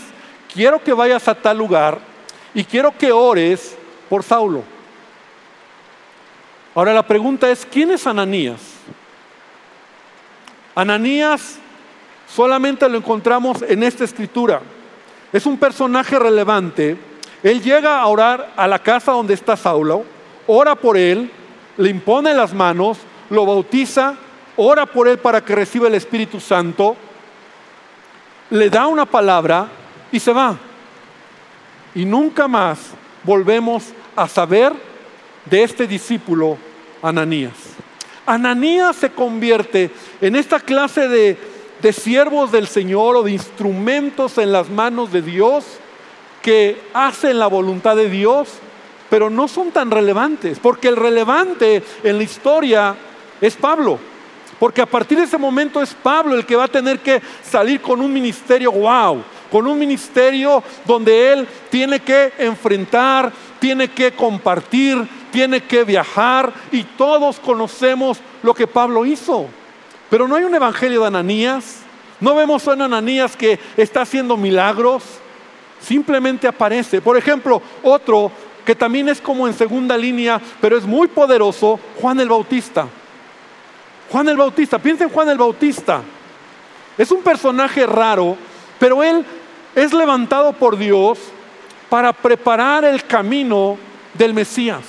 quiero 0.53 0.83
que 0.83 0.95
vayas 0.95 1.29
a 1.29 1.35
tal 1.35 1.59
lugar 1.59 1.99
y 2.55 2.65
quiero 2.65 2.97
que 2.97 3.13
ores 3.13 3.77
por 4.09 4.23
Saulo. 4.23 4.63
Ahora 6.75 6.95
la 6.95 7.07
pregunta 7.07 7.51
es, 7.51 7.67
¿quién 7.67 7.91
es 7.91 8.07
Ananías? 8.07 8.61
Ananías 10.75 11.59
solamente 12.35 12.89
lo 12.89 12.99
encontramos 12.99 13.63
en 13.63 13.83
esta 13.83 14.05
escritura. 14.05 14.61
Es 15.33 15.45
un 15.45 15.59
personaje 15.59 16.19
relevante. 16.19 16.97
Él 17.43 17.63
llega 17.63 18.01
a 18.01 18.07
orar 18.07 18.53
a 18.57 18.67
la 18.67 18.81
casa 18.81 19.13
donde 19.13 19.35
está 19.35 19.57
Saulo, 19.57 20.05
ora 20.47 20.75
por 20.75 20.97
él, 20.97 21.31
le 21.77 21.91
impone 21.91 22.35
las 22.35 22.53
manos, 22.53 22.99
lo 23.31 23.47
bautiza, 23.47 24.17
ora 24.57 24.87
por 24.87 25.07
él 25.07 25.19
para 25.19 25.45
que 25.45 25.55
reciba 25.55 25.87
el 25.87 25.95
Espíritu 25.95 26.41
Santo, 26.41 26.97
le 28.51 28.69
da 28.71 28.87
una 28.87 29.07
palabra 29.07 29.69
y 30.11 30.19
se 30.19 30.33
va. 30.33 30.57
Y 31.95 32.05
nunca 32.05 32.49
más 32.49 32.79
volvemos 33.23 33.85
a 34.17 34.27
saber 34.27 34.73
de 35.45 35.63
este 35.63 35.87
discípulo 35.87 36.59
Ananías. 37.03 37.55
Ananías 38.27 38.97
se 38.97 39.11
convierte 39.11 39.91
en 40.21 40.35
esta 40.35 40.59
clase 40.61 41.09
de, 41.09 41.39
de 41.81 41.93
siervos 41.93 42.51
del 42.51 42.67
Señor 42.67 43.17
o 43.17 43.23
de 43.23 43.33
instrumentos 43.33 44.39
en 44.39 44.51
las 44.51 44.69
manos 44.69 45.13
de 45.13 45.23
Dios 45.23 45.65
que 46.43 46.81
hacen 46.95 47.39
la 47.39 47.47
voluntad 47.47 47.97
de 47.97 48.09
Dios, 48.09 48.49
pero 49.11 49.31
no 49.31 49.49
son 49.49 49.71
tan 49.71 49.91
relevantes, 49.91 50.59
porque 50.59 50.89
el 50.89 50.97
relevante 50.97 51.83
en 52.03 52.17
la 52.19 52.23
historia 52.23 52.95
es 53.41 53.57
Pablo. 53.57 53.99
Porque 54.59 54.83
a 54.83 54.87
partir 54.87 55.19
de 55.19 55.25
ese 55.25 55.39
momento 55.39 55.81
es 55.81 55.95
Pablo 55.95 56.35
el 56.35 56.45
que 56.45 56.57
va 56.57 56.65
a 56.65 56.69
tener 56.69 56.99
que 56.99 57.23
salir 57.43 57.81
con 57.81 58.01
un 58.01 58.13
ministerio 58.13 58.73
wow, 58.73 59.23
con 59.51 59.67
un 59.67 59.79
ministerio 59.79 60.63
donde 60.85 61.33
él 61.33 61.49
tiene 61.71 62.01
que 62.01 62.33
enfrentar, 62.39 63.33
tiene 63.61 63.89
que 63.89 64.13
compartir, 64.13 65.07
tiene 65.31 65.63
que 65.63 65.85
viajar 65.85 66.53
y 66.73 66.83
todos 66.83 67.39
conocemos 67.39 68.19
lo 68.43 68.53
que 68.53 68.67
Pablo 68.67 69.07
hizo. 69.07 69.47
Pero 70.11 70.27
no 70.27 70.35
hay 70.35 70.45
un 70.45 70.55
evangelio 70.55 71.03
de 71.03 71.07
Ananías, 71.07 71.83
no 72.21 72.35
vemos 72.35 72.67
a 72.67 72.73
un 72.73 72.83
Ananías 72.83 73.37
que 73.37 73.61
está 73.77 74.03
haciendo 74.03 74.37
milagros, 74.37 75.05
simplemente 75.81 76.47
aparece. 76.47 77.01
Por 77.01 77.17
ejemplo, 77.17 77.61
otro 77.83 78.31
que 78.65 78.75
también 78.75 79.09
es 79.09 79.21
como 79.21 79.47
en 79.47 79.55
segunda 79.55 79.97
línea, 79.97 80.41
pero 80.61 80.77
es 80.77 80.85
muy 80.85 81.09
poderoso, 81.09 81.81
Juan 82.01 82.21
el 82.21 82.29
Bautista. 82.29 82.87
Juan 84.11 84.29
el 84.29 84.37
Bautista, 84.37 84.79
piensen 84.79 85.09
en 85.09 85.15
Juan 85.15 85.29
el 85.29 85.39
Bautista. 85.39 86.03
Es 86.99 87.11
un 87.11 87.23
personaje 87.23 87.87
raro, 87.87 88.37
pero 88.79 89.03
él 89.03 89.25
es 89.75 89.93
levantado 89.93 90.53
por 90.53 90.77
Dios 90.77 91.19
para 91.89 92.13
preparar 92.13 92.85
el 92.85 93.05
camino 93.05 93.79
del 94.15 94.35
Mesías. 94.35 94.85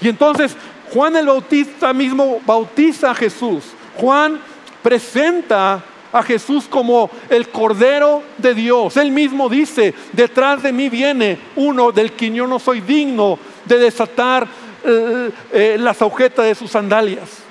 Y 0.00 0.08
entonces 0.08 0.56
Juan 0.92 1.16
el 1.16 1.26
Bautista 1.26 1.92
mismo 1.92 2.40
bautiza 2.44 3.10
a 3.10 3.14
Jesús. 3.14 3.64
Juan 3.96 4.40
presenta 4.82 5.82
a 6.16 6.22
Jesús 6.22 6.64
como 6.68 7.10
el 7.28 7.48
Cordero 7.48 8.22
de 8.38 8.54
Dios. 8.54 8.96
Él 8.96 9.10
mismo 9.10 9.50
dice, 9.50 9.92
detrás 10.12 10.62
de 10.62 10.72
mí 10.72 10.88
viene 10.88 11.38
uno 11.56 11.92
del 11.92 12.12
que 12.12 12.30
yo 12.30 12.46
no 12.46 12.58
soy 12.58 12.80
digno 12.80 13.38
de 13.66 13.78
desatar 13.78 14.48
eh, 14.82 15.30
eh, 15.52 15.76
las 15.78 16.00
agujetas 16.00 16.46
de 16.46 16.54
sus 16.54 16.70
sandalias. 16.70 17.42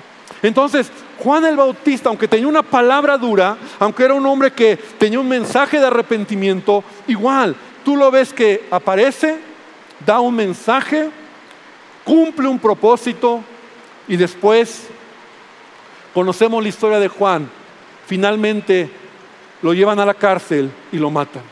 Entonces, 0.42 0.90
Juan 1.18 1.44
el 1.44 1.56
Bautista, 1.56 2.08
aunque 2.08 2.26
tenía 2.26 2.48
una 2.48 2.64
palabra 2.64 3.16
dura, 3.16 3.56
aunque 3.78 4.04
era 4.04 4.14
un 4.14 4.26
hombre 4.26 4.50
que 4.50 4.76
tenía 4.98 5.20
un 5.20 5.28
mensaje 5.28 5.78
de 5.78 5.86
arrepentimiento, 5.86 6.82
igual, 7.06 7.54
tú 7.84 7.94
lo 7.94 8.10
ves 8.10 8.32
que 8.32 8.66
aparece, 8.72 9.38
da 10.04 10.18
un 10.18 10.34
mensaje, 10.34 11.08
cumple 12.04 12.48
un 12.48 12.58
propósito 12.58 13.42
y 14.08 14.16
después 14.16 14.88
conocemos 16.12 16.60
la 16.60 16.68
historia 16.68 16.98
de 16.98 17.08
Juan. 17.08 17.48
Finalmente 18.06 18.88
lo 19.62 19.74
llevan 19.74 19.98
a 19.98 20.06
la 20.06 20.14
cárcel 20.14 20.70
y 20.92 20.98
lo 20.98 21.10
matan. 21.10 21.42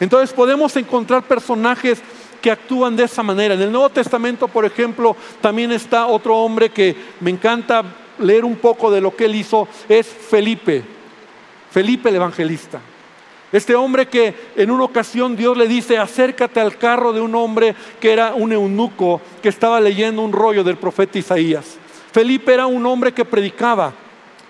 Entonces 0.00 0.32
podemos 0.34 0.74
encontrar 0.76 1.22
personajes 1.22 2.02
que 2.40 2.50
actúan 2.50 2.96
de 2.96 3.04
esa 3.04 3.22
manera. 3.22 3.54
En 3.54 3.62
el 3.62 3.72
Nuevo 3.72 3.88
Testamento, 3.90 4.48
por 4.48 4.64
ejemplo, 4.64 5.16
también 5.40 5.72
está 5.72 6.06
otro 6.06 6.36
hombre 6.36 6.70
que 6.70 6.94
me 7.20 7.30
encanta 7.30 7.84
leer 8.18 8.44
un 8.44 8.56
poco 8.56 8.90
de 8.90 9.00
lo 9.00 9.16
que 9.16 9.24
él 9.24 9.34
hizo, 9.34 9.66
es 9.88 10.06
Felipe, 10.06 10.82
Felipe 11.70 12.08
el 12.08 12.16
evangelista. 12.16 12.80
Este 13.50 13.74
hombre 13.74 14.08
que 14.08 14.34
en 14.56 14.70
una 14.70 14.84
ocasión 14.84 15.36
Dios 15.36 15.56
le 15.56 15.68
dice, 15.68 15.96
acércate 15.96 16.60
al 16.60 16.76
carro 16.76 17.12
de 17.12 17.20
un 17.20 17.34
hombre 17.34 17.74
que 18.00 18.12
era 18.12 18.34
un 18.34 18.52
eunuco, 18.52 19.20
que 19.40 19.48
estaba 19.48 19.80
leyendo 19.80 20.22
un 20.22 20.32
rollo 20.32 20.64
del 20.64 20.76
profeta 20.76 21.18
Isaías. 21.18 21.76
Felipe 22.12 22.52
era 22.52 22.66
un 22.66 22.84
hombre 22.84 23.12
que 23.12 23.24
predicaba 23.24 23.92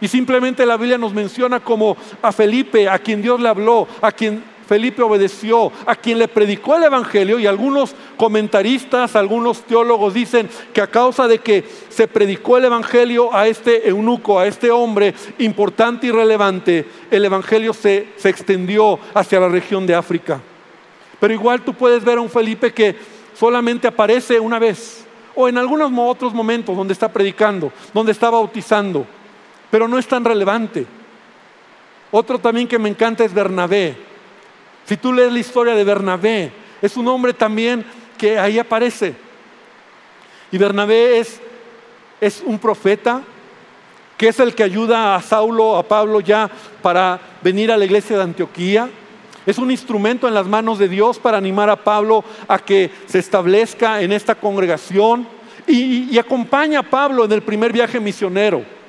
Y 0.01 0.09
simplemente 0.09 0.67
la 0.67 0.77
Biblia 0.77 0.99
nos 0.99 1.15
menciona 1.15 1.61
como 1.61 1.97
a 2.21 2.33
Felipe, 2.33 2.89
a 2.89 2.99
quien 2.99 3.23
Dios 3.23 3.41
le 3.41 3.49
habló, 3.49 3.87
a 4.01 4.13
quien 4.13 4.43
Felipe 4.67 5.03
obedeció, 5.03 5.71
a 5.87 5.95
quien 5.95 6.19
le 6.19 6.29
predicó 6.29 6.77
el 6.77 6.85
Evangelio 6.85 7.39
y 7.39 7.47
algunos 7.47 7.95
comentaristas, 8.17 9.15
algunos 9.15 9.63
teólogos 9.63 10.15
dicen 10.15 10.49
que 10.73 10.81
a 10.81 10.87
causa 10.87 11.29
de 11.29 11.39
que 11.39 11.65
se 11.89 12.09
predicó 12.09 12.57
el 12.57 12.65
Evangelio 12.65 13.35
a 13.35 13.47
este 13.47 13.89
eunuco, 13.89 14.39
a 14.39 14.47
este 14.47 14.71
hombre 14.71 15.15
importante 15.39 16.07
y 16.07 16.11
relevante, 16.11 16.87
el 17.11 17.25
Evangelio 17.25 17.75
se, 17.75 18.09
se 18.17 18.31
extendió 18.31 18.99
hacia 19.13 19.41
la 19.41 19.49
región 19.49 19.87
de 19.87 19.95
África. 19.95 20.41
Pero 21.21 21.35
igual 21.35 21.63
tú 21.63 21.75
puedes 21.75 22.05
ver 22.05 22.19
a 22.19 22.23
un 22.23 22.31
Felipe 22.31 22.73
que 22.73 22.97
solamente 23.35 23.87
aparece 23.87 24.41
una 24.41 24.59
vez 24.59 25.05
o 25.35 25.49
en 25.49 25.59
algunos 25.59 25.91
otros 25.97 26.33
momentos 26.33 26.77
donde 26.77 26.93
está 26.93 27.13
predicando, 27.13 27.73
donde 27.93 28.13
está 28.13 28.31
bautizando, 28.31 29.07
pero 29.75 29.89
no 29.89 29.99
es 29.99 30.07
tan 30.07 30.25
relevante. 30.25 30.87
Otro 32.13 32.39
también 32.39 32.69
que 32.69 32.79
me 32.79 32.89
encanta 32.89 33.25
es 33.25 33.35
Bernabé. 33.35 33.97
Si 34.87 34.97
tú 34.97 35.13
lees 35.13 35.33
la 35.33 35.41
historia 35.41 35.75
de 35.75 35.83
Bernabé, 35.83 36.53
es 36.81 36.97
un 36.97 37.09
hombre 37.09 37.35
también 37.35 37.85
que 38.17 38.39
ahí 38.39 38.57
aparece. 38.57 39.17
Y 40.53 40.59
Bernabé 40.59 41.19
es, 41.19 41.41
es 42.21 42.41
un 42.47 42.61
profeta 42.61 43.23
que 44.17 44.29
es 44.29 44.39
el 44.39 44.55
que 44.55 44.63
ayuda 44.63 45.17
a 45.17 45.23
Saulo, 45.23 45.77
a 45.77 45.83
Pablo 45.83 46.21
ya 46.21 46.49
para 46.81 47.19
venir 47.43 47.73
a 47.73 47.77
la 47.77 47.85
iglesia 47.85 48.17
de 48.17 48.23
Antioquía. 48.23 48.89
Es 49.45 49.59
un 49.59 49.73
instrumento 49.73 50.29
en 50.29 50.35
las 50.35 50.47
manos 50.47 50.79
de 50.79 50.89
Dios 50.89 51.19
para 51.19 51.39
animar 51.39 51.69
a 51.69 51.83
Pablo 51.83 52.23
a 52.47 52.61
que 52.61 52.93
se 53.07 53.19
establezca 53.19 54.01
en 54.03 54.13
esta 54.13 54.37
congregación 54.37 55.27
y, 55.67 56.15
y 56.15 56.19
acompaña 56.21 56.79
a 56.79 56.85
Pablo 56.85 57.25
en 57.25 57.33
el 57.33 57.43
primer 57.43 57.73
viaje 57.73 57.99
misionero. 57.99 58.84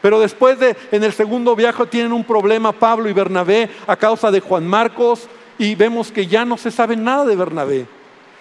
Pero 0.00 0.20
después 0.20 0.58
de, 0.58 0.76
en 0.92 1.02
el 1.02 1.12
segundo 1.12 1.56
viaje 1.56 1.86
tienen 1.86 2.12
un 2.12 2.24
problema 2.24 2.72
Pablo 2.72 3.08
y 3.08 3.12
Bernabé 3.12 3.68
a 3.86 3.96
causa 3.96 4.30
de 4.30 4.40
Juan 4.40 4.66
Marcos 4.66 5.28
y 5.58 5.74
vemos 5.74 6.12
que 6.12 6.26
ya 6.26 6.44
no 6.44 6.56
se 6.56 6.70
sabe 6.70 6.96
nada 6.96 7.24
de 7.24 7.34
Bernabé. 7.34 7.86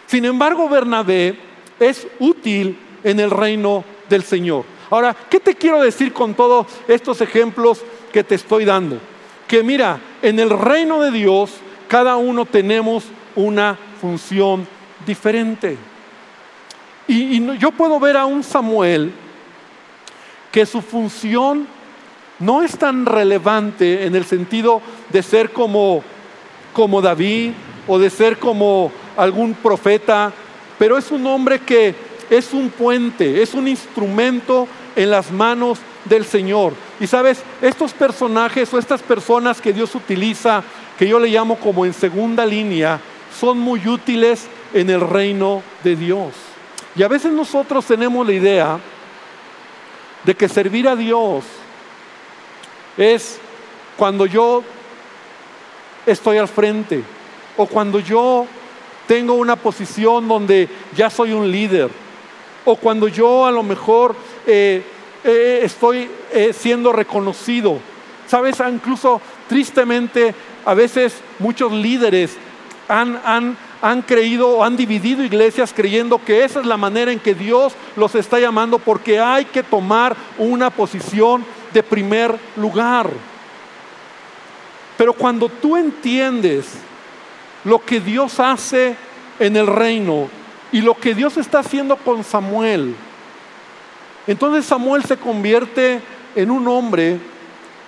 Sin 0.06 0.26
embargo, 0.26 0.70
Bernabé 0.70 1.38
es 1.80 2.08
útil 2.20 2.78
en 3.04 3.20
el 3.20 3.32
reino 3.32 3.84
del 4.08 4.24
Señor. 4.24 4.66
Ahora, 4.90 5.16
¿qué 5.30 5.40
te 5.40 5.56
quiero 5.56 5.82
decir 5.82 6.14
con 6.14 6.34
todos 6.34 6.68
estos 6.88 7.20
ejemplos 7.22 7.82
que 8.14 8.24
te 8.24 8.36
estoy 8.36 8.64
dando? 8.64 9.00
Que 9.48 9.64
mira, 9.64 10.00
en 10.22 10.40
el 10.40 10.50
reino 10.50 11.02
de 11.02 11.12
Dios 11.12 11.56
cada 11.88 12.18
uno 12.18 12.46
tenemos 12.46 13.06
una 13.36 13.78
función 14.00 14.68
diferente. 15.06 15.78
Y, 17.08 17.38
y 17.38 17.58
yo 17.58 17.72
puedo 17.72 18.00
ver 18.00 18.18
a 18.18 18.26
un 18.26 18.44
Samuel 18.44 19.12
que 20.58 20.66
su 20.66 20.82
función 20.82 21.68
no 22.40 22.64
es 22.64 22.80
tan 22.80 23.06
relevante 23.06 24.08
en 24.08 24.16
el 24.16 24.26
sentido 24.26 24.82
de 25.12 25.22
ser 25.22 25.54
como, 25.54 26.02
como 26.74 27.00
David 27.00 27.52
o 27.88 28.00
de 28.00 28.10
ser 28.10 28.40
como 28.40 28.92
algún 29.18 29.54
profeta, 29.54 30.34
pero 30.80 30.98
es 30.98 31.12
un 31.12 31.28
hombre 31.28 31.60
que 31.60 31.94
es 32.32 32.54
un 32.54 32.72
puente, 32.72 33.44
es 33.44 33.54
un 33.54 33.68
instrumento 33.68 34.68
en 34.96 35.12
las 35.12 35.32
manos 35.32 35.78
del 36.06 36.26
Señor. 36.26 36.74
Y 37.00 37.06
sabes, 37.06 37.44
estos 37.62 37.94
personajes 37.94 38.74
o 38.74 38.80
estas 38.80 39.04
personas 39.04 39.62
que 39.62 39.74
Dios 39.74 39.94
utiliza, 39.94 40.64
que 40.98 41.08
yo 41.08 41.20
le 41.20 41.30
llamo 41.30 41.58
como 41.58 41.86
en 41.86 41.94
segunda 41.94 42.48
línea, 42.48 43.00
son 43.40 43.60
muy 43.60 43.88
útiles 43.88 44.48
en 44.74 44.90
el 44.90 45.02
reino 45.02 45.62
de 45.84 45.96
Dios. 45.96 46.34
Y 46.96 47.04
a 47.04 47.08
veces 47.08 47.32
nosotros 47.32 47.86
tenemos 47.86 48.26
la 48.26 48.34
idea 48.34 48.80
de 50.28 50.36
que 50.36 50.50
servir 50.50 50.90
a 50.90 50.96
Dios 50.98 51.46
es 52.98 53.40
cuando 53.96 54.26
yo 54.26 54.62
estoy 56.06 56.38
al 56.38 56.50
frente 56.50 57.02
o 57.56 57.66
cuando 57.66 58.02
yo 58.02 58.46
tengo 59.08 59.36
una 59.36 59.56
posición 59.56 60.28
donde 60.28 60.68
ya 60.94 61.10
soy 61.10 61.32
un 61.32 61.50
líder 61.50 61.90
o 62.66 62.76
cuando 62.76 63.08
yo 63.08 63.46
a 63.46 63.52
lo 63.52 63.64
mejor 63.64 64.18
eh, 64.46 64.84
eh, 65.24 65.62
estoy 65.64 66.10
eh, 66.34 66.52
siendo 66.52 66.92
reconocido. 66.92 67.80
Sabes, 68.28 68.58
incluso 68.70 69.22
tristemente 69.48 70.36
a 70.66 70.74
veces 70.74 71.16
muchos 71.40 71.72
líderes 71.72 72.36
han, 72.90 73.22
han 73.24 73.58
han 73.82 74.02
creído 74.02 74.50
o 74.50 74.64
han 74.64 74.76
dividido 74.76 75.24
iglesias 75.24 75.74
creyendo 75.76 76.24
que 76.24 76.44
esa 76.44 76.60
es 76.60 76.66
la 76.66 76.78
manera 76.78 77.12
en 77.12 77.20
que 77.20 77.36
Dios 77.36 77.74
los 77.96 78.16
está 78.16 78.40
llamando 78.40 78.80
porque 78.80 79.20
hay 79.20 79.46
que 79.46 79.64
tomar 79.64 80.16
una 80.38 80.70
posición 80.70 81.46
de 81.74 81.84
primer 81.84 82.38
lugar. 82.56 83.10
Pero 84.98 85.14
cuando 85.14 85.48
tú 85.48 85.78
entiendes 85.78 86.66
lo 87.64 87.84
que 87.84 88.00
Dios 88.00 88.40
hace 88.40 88.96
en 89.40 89.56
el 89.56 89.68
reino 89.68 90.28
y 90.72 90.82
lo 90.82 90.96
que 90.96 91.14
Dios 91.14 91.38
está 91.38 91.60
haciendo 91.60 91.96
con 91.98 92.24
Samuel, 92.24 92.96
entonces 94.26 94.66
Samuel 94.66 95.04
se 95.06 95.18
convierte 95.18 96.02
en 96.36 96.52
un 96.52 96.68
hombre 96.68 97.20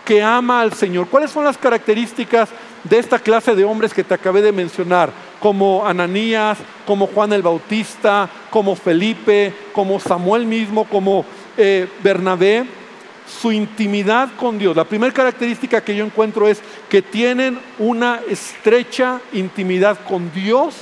que 0.05 0.23
ama 0.23 0.61
al 0.61 0.73
Señor. 0.73 1.07
¿Cuáles 1.07 1.31
son 1.31 1.43
las 1.43 1.57
características 1.57 2.49
de 2.83 2.99
esta 2.99 3.19
clase 3.19 3.55
de 3.55 3.65
hombres 3.65 3.93
que 3.93 4.03
te 4.03 4.13
acabé 4.13 4.41
de 4.41 4.51
mencionar? 4.51 5.11
como 5.39 5.85
Ananías, 5.85 6.57
como 6.85 7.07
Juan 7.07 7.33
el 7.33 7.41
Bautista, 7.41 8.29
como 8.49 8.75
Felipe, 8.75 9.53
como 9.73 9.99
Samuel 9.99 10.45
mismo, 10.45 10.85
como 10.85 11.25
eh, 11.57 11.87
Bernabé, 12.03 12.65
su 13.25 13.51
intimidad 13.51 14.29
con 14.37 14.57
Dios. 14.57 14.75
La 14.75 14.83
primera 14.83 15.13
característica 15.13 15.81
que 15.81 15.95
yo 15.95 16.05
encuentro 16.05 16.47
es 16.47 16.61
que 16.89 17.01
tienen 17.01 17.59
una 17.77 18.21
estrecha 18.29 19.21
intimidad 19.33 19.99
con 20.07 20.31
Dios 20.33 20.75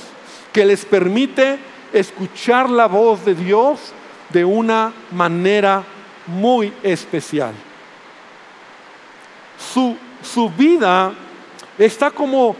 que 0.52 0.64
les 0.64 0.84
permite 0.84 1.58
escuchar 1.92 2.68
la 2.68 2.86
voz 2.86 3.24
de 3.24 3.34
Dios 3.34 3.92
de 4.30 4.44
una 4.44 4.92
manera 5.12 5.84
muy 6.26 6.72
especial. 6.82 7.52
Su, 9.58 9.96
su 10.22 10.48
vida 10.50 11.12
está 11.78 12.10
como 12.10 12.56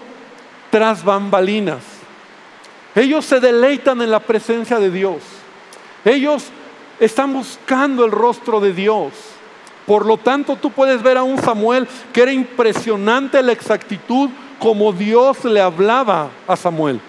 tras 0.71 1.05
bambalinas. 1.05 1.83
Ellos 2.95 3.25
se 3.25 3.41
deleitan 3.41 4.01
en 4.03 4.11
la 4.11 4.21
presencia 4.21 4.79
de 4.79 4.91
Dios. 4.91 5.23
Ellos 6.05 6.47
están 7.01 7.33
buscando 7.33 8.05
el 8.05 8.11
rostro 8.11 8.61
de 8.61 8.73
Dios. 8.73 9.13
Por 9.87 10.05
lo 10.05 10.19
tanto, 10.19 10.57
tú 10.57 10.71
puedes 10.71 11.03
ver 11.03 11.17
a 11.17 11.23
un 11.23 11.39
Samuel 11.39 11.89
que 12.13 12.23
era 12.23 12.33
impresionante 12.33 13.43
la 13.43 13.53
exactitud 13.53 14.31
como 14.59 14.93
Dios 14.93 15.45
le 15.45 15.61
hablaba 15.61 16.29
a 16.47 16.57
Samuel. 16.57 17.01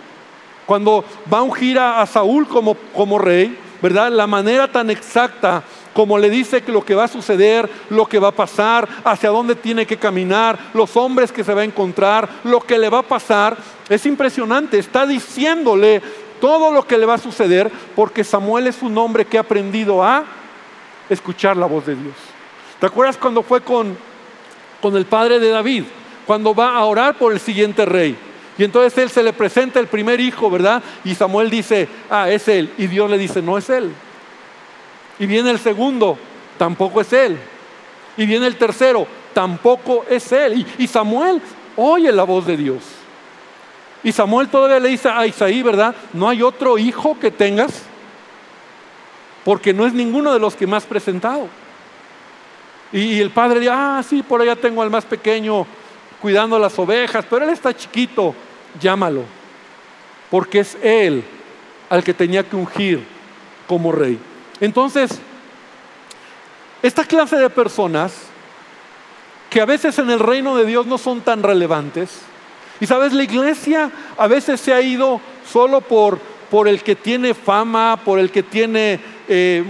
Cuando 0.65 1.03
va 1.31 1.39
a 1.39 1.43
ungir 1.43 1.79
a 1.79 2.05
Saúl 2.05 2.47
como, 2.47 2.75
como 2.95 3.17
rey, 3.17 3.57
¿verdad? 3.81 4.11
La 4.11 4.27
manera 4.27 4.71
tan 4.71 4.89
exacta 4.89 5.63
como 5.93 6.17
le 6.17 6.29
dice 6.29 6.61
que 6.61 6.71
lo 6.71 6.85
que 6.85 6.95
va 6.95 7.05
a 7.05 7.07
suceder, 7.07 7.69
lo 7.89 8.05
que 8.05 8.19
va 8.19 8.29
a 8.29 8.35
pasar, 8.35 8.87
hacia 9.03 9.29
dónde 9.29 9.55
tiene 9.55 9.85
que 9.85 9.97
caminar, 9.97 10.57
los 10.73 10.95
hombres 10.95 11.31
que 11.31 11.43
se 11.43 11.53
va 11.53 11.61
a 11.61 11.65
encontrar, 11.65 12.29
lo 12.43 12.61
que 12.61 12.77
le 12.77 12.89
va 12.89 12.99
a 12.99 13.03
pasar, 13.03 13.57
es 13.89 14.05
impresionante. 14.05 14.77
Está 14.77 15.05
diciéndole 15.05 16.01
todo 16.39 16.71
lo 16.71 16.85
que 16.85 16.97
le 16.97 17.05
va 17.05 17.15
a 17.15 17.19
suceder 17.19 17.71
porque 17.95 18.23
Samuel 18.23 18.67
es 18.67 18.81
un 18.81 18.97
hombre 18.97 19.25
que 19.25 19.37
ha 19.37 19.41
aprendido 19.41 20.03
a 20.03 20.23
escuchar 21.09 21.57
la 21.57 21.65
voz 21.65 21.85
de 21.85 21.95
Dios. 21.95 22.15
¿Te 22.79 22.85
acuerdas 22.85 23.17
cuando 23.17 23.43
fue 23.43 23.61
con, 23.61 23.97
con 24.81 24.95
el 24.95 25.05
padre 25.05 25.39
de 25.39 25.49
David? 25.49 25.83
Cuando 26.25 26.53
va 26.53 26.75
a 26.75 26.85
orar 26.85 27.17
por 27.17 27.33
el 27.33 27.39
siguiente 27.39 27.85
rey. 27.85 28.15
Y 28.57 28.63
entonces 28.63 28.97
él 28.97 29.09
se 29.09 29.23
le 29.23 29.33
presenta 29.33 29.79
el 29.79 29.87
primer 29.87 30.19
hijo, 30.19 30.49
¿verdad? 30.49 30.83
Y 31.03 31.15
Samuel 31.15 31.49
dice, 31.49 31.87
ah, 32.09 32.29
es 32.29 32.47
él. 32.47 32.71
Y 32.77 32.87
Dios 32.87 33.09
le 33.09 33.17
dice, 33.17 33.41
no 33.41 33.57
es 33.57 33.69
él. 33.69 33.91
Y 35.19 35.25
viene 35.25 35.51
el 35.51 35.59
segundo, 35.59 36.17
tampoco 36.57 37.01
es 37.01 37.11
él. 37.11 37.37
Y 38.15 38.25
viene 38.25 38.47
el 38.47 38.55
tercero, 38.55 39.05
tampoco 39.33 40.05
es 40.09 40.31
él. 40.31 40.65
Y, 40.77 40.87
Samuel 40.87 41.41
oye 41.75 42.11
la 42.11 42.23
voz 42.23 42.45
de 42.45 42.57
Dios. 42.57 42.83
Y 44.01 44.13
Samuel 44.13 44.47
todavía 44.47 44.79
le 44.79 44.89
dice 44.89 45.09
a 45.09 45.27
Isaí, 45.27 45.61
¿verdad? 45.61 45.93
No 46.13 46.29
hay 46.29 46.41
otro 46.41 46.77
hijo 46.77 47.19
que 47.19 47.31
tengas, 47.31 47.83
porque 49.43 49.73
no 49.73 49.85
es 49.85 49.93
ninguno 49.93 50.33
de 50.33 50.39
los 50.39 50.55
que 50.55 50.65
me 50.65 50.77
has 50.77 50.85
presentado. 50.85 51.47
Y, 52.93 53.19
el 53.19 53.29
padre 53.29 53.59
dice, 53.59 53.71
ah, 53.73 54.01
sí, 54.07 54.23
por 54.23 54.41
allá 54.41 54.55
tengo 54.55 54.81
al 54.81 54.89
más 54.89 55.05
pequeño 55.05 55.65
cuidando 56.21 56.57
las 56.57 56.77
ovejas, 56.79 57.25
pero 57.29 57.45
él 57.45 57.51
está 57.51 57.75
chiquito, 57.75 58.33
llámalo, 58.79 59.23
porque 60.29 60.59
es 60.59 60.77
él 60.81 61.23
al 61.89 62.03
que 62.03 62.13
tenía 62.13 62.43
que 62.43 62.55
ungir 62.55 63.05
como 63.67 63.91
rey. 63.91 64.19
Entonces, 64.61 65.19
esta 66.81 67.03
clase 67.03 67.37
de 67.37 67.49
personas 67.49 68.13
que 69.49 69.61
a 69.61 69.65
veces 69.65 69.97
en 69.99 70.09
el 70.09 70.19
reino 70.19 70.55
de 70.55 70.65
Dios 70.65 70.85
no 70.85 70.97
son 70.97 71.21
tan 71.21 71.43
relevantes, 71.43 72.21
y 72.79 72.87
sabes, 72.87 73.13
la 73.13 73.23
iglesia 73.23 73.91
a 74.17 74.27
veces 74.27 74.61
se 74.61 74.73
ha 74.73 74.81
ido 74.81 75.19
solo 75.45 75.81
por, 75.81 76.19
por 76.49 76.67
el 76.67 76.81
que 76.81 76.95
tiene 76.95 77.33
fama, 77.33 77.99
por 78.05 78.19
el 78.19 78.31
que 78.31 78.43
tiene 78.43 78.99
eh, 79.27 79.63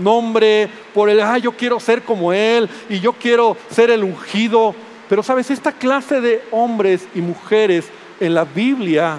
nombre, 0.00 0.70
por 0.94 1.10
el, 1.10 1.20
ah, 1.20 1.36
yo 1.36 1.52
quiero 1.52 1.78
ser 1.78 2.02
como 2.02 2.32
Él 2.32 2.68
y 2.88 3.00
yo 3.00 3.12
quiero 3.12 3.56
ser 3.70 3.90
el 3.90 4.04
ungido. 4.04 4.74
Pero 5.08 5.22
sabes, 5.22 5.50
esta 5.50 5.72
clase 5.72 6.20
de 6.20 6.42
hombres 6.50 7.06
y 7.14 7.20
mujeres 7.20 7.86
en 8.20 8.34
la 8.34 8.44
Biblia 8.44 9.18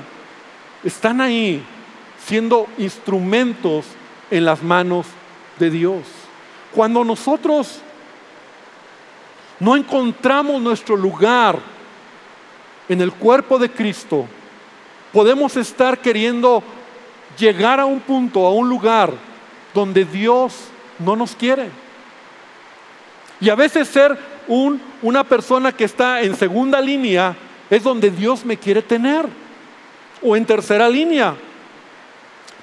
están 0.84 1.22
ahí 1.22 1.64
siendo 2.26 2.68
instrumentos 2.80 3.86
en 4.32 4.46
las 4.46 4.64
manos 4.64 5.06
de 5.60 5.70
Dios. 5.70 6.02
Cuando 6.74 7.04
nosotros 7.04 7.80
no 9.60 9.76
encontramos 9.76 10.62
nuestro 10.62 10.96
lugar 10.96 11.60
en 12.90 13.02
el 13.02 13.12
cuerpo 13.12 13.60
de 13.60 13.70
Cristo, 13.70 14.26
podemos 15.14 15.56
estar 15.58 16.00
queriendo 16.00 16.64
llegar 17.38 17.80
a 17.80 17.86
un 17.86 18.00
punto, 18.00 18.48
a 18.48 18.54
un 18.54 18.68
lugar 18.68 19.14
donde 19.74 20.06
Dios 20.06 20.56
no 20.98 21.16
nos 21.16 21.36
quiere. 21.36 21.70
Y 23.40 23.50
a 23.50 23.56
veces 23.56 23.88
ser 23.88 24.18
un, 24.48 24.82
una 25.02 25.24
persona 25.24 25.72
que 25.72 25.84
está 25.84 26.22
en 26.22 26.36
segunda 26.36 26.80
línea 26.80 27.36
es 27.70 27.84
donde 27.84 28.10
Dios 28.10 28.46
me 28.46 28.58
quiere 28.58 28.82
tener. 28.82 29.26
O 30.22 30.36
en 30.36 30.46
tercera 30.46 30.88
línea. 30.88 31.36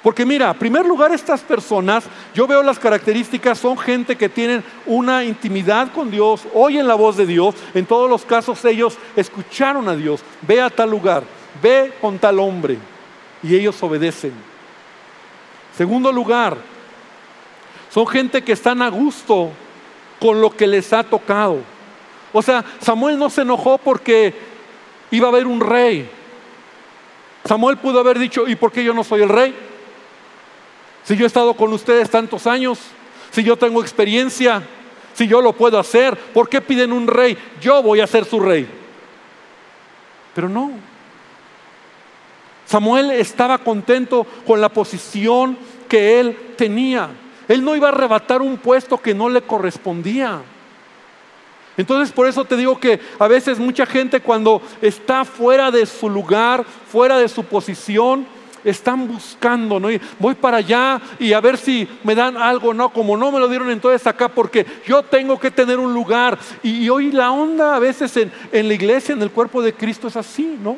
Porque 0.01 0.25
mira, 0.25 0.51
en 0.51 0.57
primer 0.57 0.85
lugar 0.85 1.11
estas 1.11 1.41
personas, 1.41 2.05
yo 2.33 2.47
veo 2.47 2.63
las 2.63 2.79
características, 2.79 3.57
son 3.57 3.77
gente 3.77 4.15
que 4.15 4.29
tienen 4.29 4.63
una 4.85 5.25
intimidad 5.25 5.91
con 5.91 6.09
Dios, 6.09 6.43
oyen 6.53 6.87
la 6.87 6.95
voz 6.95 7.17
de 7.17 7.25
Dios, 7.25 7.55
en 7.73 7.85
todos 7.85 8.09
los 8.09 8.23
casos 8.23 8.63
ellos 8.63 8.97
escucharon 9.15 9.89
a 9.89 9.95
Dios, 9.95 10.21
ve 10.47 10.61
a 10.61 10.69
tal 10.69 10.89
lugar, 10.89 11.23
ve 11.61 11.91
con 11.99 12.17
tal 12.17 12.39
hombre, 12.39 12.77
y 13.43 13.55
ellos 13.55 13.81
obedecen. 13.83 14.33
Segundo 15.75 16.13
lugar, 16.13 16.57
son 17.89 18.07
gente 18.07 18.41
que 18.41 18.53
están 18.53 18.81
a 18.81 18.89
gusto 18.89 19.49
con 20.19 20.39
lo 20.39 20.49
que 20.49 20.67
les 20.67 20.93
ha 20.93 21.03
tocado. 21.03 21.59
O 22.31 22.41
sea, 22.41 22.63
Samuel 22.79 23.17
no 23.17 23.29
se 23.29 23.41
enojó 23.41 23.77
porque 23.77 24.33
iba 25.11 25.27
a 25.27 25.31
haber 25.31 25.47
un 25.47 25.59
rey. 25.59 26.09
Samuel 27.43 27.77
pudo 27.77 27.99
haber 27.99 28.19
dicho, 28.19 28.47
¿y 28.47 28.55
por 28.55 28.71
qué 28.71 28.83
yo 28.83 28.93
no 28.93 29.03
soy 29.03 29.23
el 29.23 29.29
rey? 29.29 29.68
Si 31.03 31.15
yo 31.15 31.25
he 31.25 31.27
estado 31.27 31.53
con 31.53 31.73
ustedes 31.73 32.09
tantos 32.09 32.45
años, 32.47 32.79
si 33.31 33.43
yo 33.43 33.57
tengo 33.57 33.81
experiencia, 33.81 34.63
si 35.13 35.27
yo 35.27 35.41
lo 35.41 35.53
puedo 35.53 35.79
hacer, 35.79 36.17
¿por 36.17 36.49
qué 36.49 36.61
piden 36.61 36.93
un 36.93 37.07
rey? 37.07 37.37
Yo 37.61 37.81
voy 37.83 37.99
a 37.99 38.07
ser 38.07 38.25
su 38.25 38.39
rey. 38.39 38.67
Pero 40.33 40.47
no. 40.47 40.71
Samuel 42.65 43.11
estaba 43.11 43.57
contento 43.57 44.25
con 44.45 44.61
la 44.61 44.69
posición 44.69 45.57
que 45.87 46.19
él 46.19 46.37
tenía. 46.55 47.09
Él 47.47 47.63
no 47.63 47.75
iba 47.75 47.87
a 47.87 47.91
arrebatar 47.91 48.41
un 48.41 48.57
puesto 48.57 48.99
que 48.99 49.15
no 49.15 49.27
le 49.27 49.41
correspondía. 49.41 50.41
Entonces 51.75 52.13
por 52.13 52.27
eso 52.27 52.45
te 52.45 52.57
digo 52.57 52.79
que 52.79 52.99
a 53.17 53.27
veces 53.27 53.57
mucha 53.57 53.85
gente 53.85 54.19
cuando 54.19 54.61
está 54.81 55.25
fuera 55.25 55.71
de 55.71 55.85
su 55.85 56.09
lugar, 56.09 56.63
fuera 56.63 57.17
de 57.17 57.27
su 57.27 57.43
posición, 57.45 58.27
están 58.63 59.07
buscando, 59.07 59.79
¿no? 59.79 59.87
voy 60.19 60.35
para 60.35 60.57
allá 60.57 61.01
y 61.19 61.33
a 61.33 61.41
ver 61.41 61.57
si 61.57 61.87
me 62.03 62.15
dan 62.15 62.37
algo, 62.37 62.73
no, 62.73 62.89
como 62.89 63.17
no 63.17 63.31
me 63.31 63.39
lo 63.39 63.47
dieron 63.47 63.69
entonces 63.69 64.05
acá, 64.07 64.29
porque 64.29 64.65
yo 64.85 65.03
tengo 65.03 65.39
que 65.39 65.51
tener 65.51 65.79
un 65.79 65.93
lugar. 65.93 66.37
Y, 66.63 66.89
hoy 66.89 67.11
la 67.11 67.31
onda 67.31 67.75
a 67.75 67.79
veces 67.79 68.15
en, 68.17 68.31
la 68.67 68.73
iglesia, 68.73 69.13
en 69.13 69.21
el 69.21 69.31
cuerpo 69.31 69.61
de 69.61 69.73
Cristo 69.73 70.07
es 70.07 70.15
así, 70.15 70.57
¿no? 70.61 70.77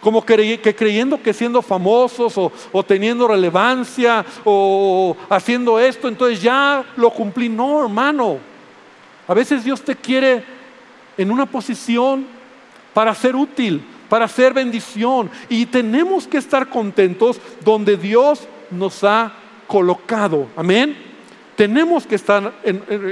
como 0.00 0.22
que, 0.22 0.60
creyendo 0.76 1.22
que 1.22 1.32
siendo 1.32 1.62
famosos 1.62 2.34
o, 2.36 2.82
teniendo 2.82 3.26
relevancia 3.26 4.22
o 4.44 5.16
haciendo 5.30 5.80
esto, 5.80 6.08
entonces 6.08 6.42
ya 6.42 6.84
lo 6.96 7.08
cumplí. 7.08 7.48
No, 7.48 7.84
hermano. 7.84 8.36
A 9.26 9.32
veces 9.32 9.64
Dios 9.64 9.80
te 9.80 9.96
quiere 9.96 10.44
en 11.16 11.30
una 11.30 11.46
posición 11.46 12.26
para 12.92 13.14
ser 13.14 13.34
útil, 13.34 13.82
para 14.08 14.28
ser 14.28 14.52
bendición. 14.52 15.30
Y 15.48 15.66
tenemos 15.66 16.26
que 16.26 16.38
estar 16.38 16.68
contentos 16.68 17.40
donde 17.64 17.96
Dios 17.96 18.46
nos 18.70 19.02
ha 19.04 19.32
colocado. 19.66 20.48
Amén. 20.56 20.96
Tenemos 21.56 22.06
que 22.06 22.16
estar 22.16 22.52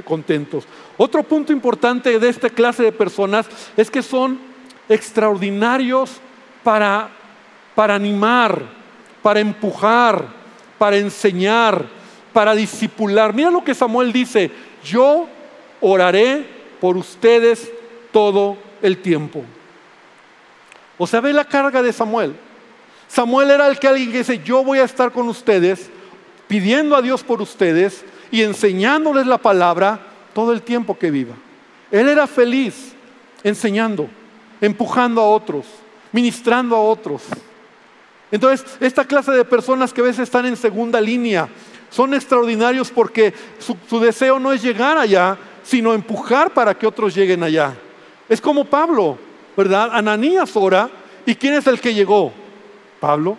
contentos. 0.04 0.64
Otro 0.96 1.22
punto 1.22 1.52
importante 1.52 2.18
de 2.18 2.28
esta 2.28 2.50
clase 2.50 2.82
de 2.82 2.92
personas 2.92 3.46
es 3.76 3.90
que 3.90 4.02
son 4.02 4.38
extraordinarios 4.88 6.20
para, 6.62 7.08
para 7.74 7.94
animar, 7.94 8.62
para 9.22 9.40
empujar, 9.40 10.26
para 10.78 10.96
enseñar, 10.96 11.86
para 12.32 12.54
discipular. 12.54 13.32
Mira 13.32 13.50
lo 13.50 13.62
que 13.62 13.74
Samuel 13.74 14.12
dice, 14.12 14.50
yo 14.84 15.28
oraré 15.80 16.44
por 16.80 16.96
ustedes 16.96 17.70
todo 18.10 18.56
el 18.82 18.98
tiempo. 18.98 19.44
O 21.02 21.06
sea, 21.06 21.20
ve 21.20 21.32
la 21.32 21.44
carga 21.44 21.82
de 21.82 21.92
Samuel. 21.92 22.34
Samuel 23.08 23.50
era 23.50 23.66
el 23.66 23.78
que 23.78 23.88
alguien 23.88 24.12
dice, 24.12 24.40
yo 24.42 24.64
voy 24.64 24.78
a 24.78 24.84
estar 24.84 25.12
con 25.12 25.28
ustedes, 25.28 25.90
pidiendo 26.48 26.96
a 26.96 27.02
Dios 27.02 27.22
por 27.22 27.42
ustedes 27.42 28.04
y 28.30 28.42
enseñándoles 28.42 29.26
la 29.26 29.38
palabra 29.38 30.00
todo 30.34 30.52
el 30.52 30.62
tiempo 30.62 30.98
que 30.98 31.10
viva. 31.10 31.34
Él 31.90 32.08
era 32.08 32.26
feliz 32.26 32.94
enseñando, 33.44 34.08
empujando 34.60 35.20
a 35.20 35.28
otros 35.28 35.66
ministrando 36.12 36.76
a 36.76 36.80
otros. 36.80 37.22
Entonces, 38.30 38.64
esta 38.80 39.04
clase 39.04 39.32
de 39.32 39.44
personas 39.44 39.92
que 39.92 40.00
a 40.00 40.04
veces 40.04 40.20
están 40.20 40.46
en 40.46 40.56
segunda 40.56 41.00
línea 41.00 41.48
son 41.90 42.14
extraordinarios 42.14 42.90
porque 42.90 43.34
su, 43.58 44.00
deseo 44.00 44.38
no 44.38 44.52
es 44.52 44.62
llegar 44.62 44.96
allá, 44.96 45.36
sino 45.62 45.92
empujar 45.92 46.54
para 46.54 46.74
que 46.74 46.86
otros 46.86 47.14
lleguen 47.14 47.42
allá. 47.42 47.74
Es 48.28 48.40
como 48.40 48.64
Pablo, 48.64 49.18
¿verdad? 49.56 49.90
Ananías 49.92 50.56
ora, 50.56 50.88
¿y 51.26 51.34
quién 51.34 51.54
es 51.54 51.66
el 51.66 51.80
que 51.80 51.94
llegó? 51.94 52.32
Pablo. 53.00 53.36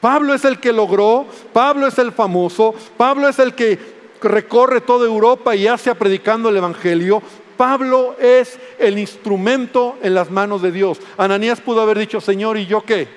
Pablo 0.00 0.34
es 0.34 0.44
el 0.44 0.60
que 0.60 0.72
logró, 0.72 1.26
Pablo 1.52 1.86
es 1.86 1.98
el 1.98 2.12
famoso, 2.12 2.74
Pablo 2.96 3.28
es 3.28 3.38
el 3.38 3.54
que 3.54 3.78
recorre 4.22 4.80
toda 4.80 5.06
Europa 5.06 5.56
y 5.56 5.66
hace 5.66 5.92
predicando 5.94 6.48
el 6.48 6.56
Evangelio, 6.56 7.20
Pablo 7.56 8.14
es 8.20 8.58
el 8.78 8.98
instrumento 8.98 9.96
en 10.02 10.14
las 10.14 10.30
manos 10.30 10.62
de 10.62 10.70
Dios. 10.70 11.00
Ananías 11.16 11.60
pudo 11.60 11.80
haber 11.80 11.98
dicho, 11.98 12.20
Señor, 12.20 12.56
¿y 12.56 12.66
yo 12.66 12.82
qué? 12.82 13.08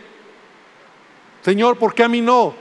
Señor, 1.43 1.77
¿por 1.77 1.93
qué 1.93 2.03
a 2.03 2.09
mí 2.09 2.21
no? 2.21 2.53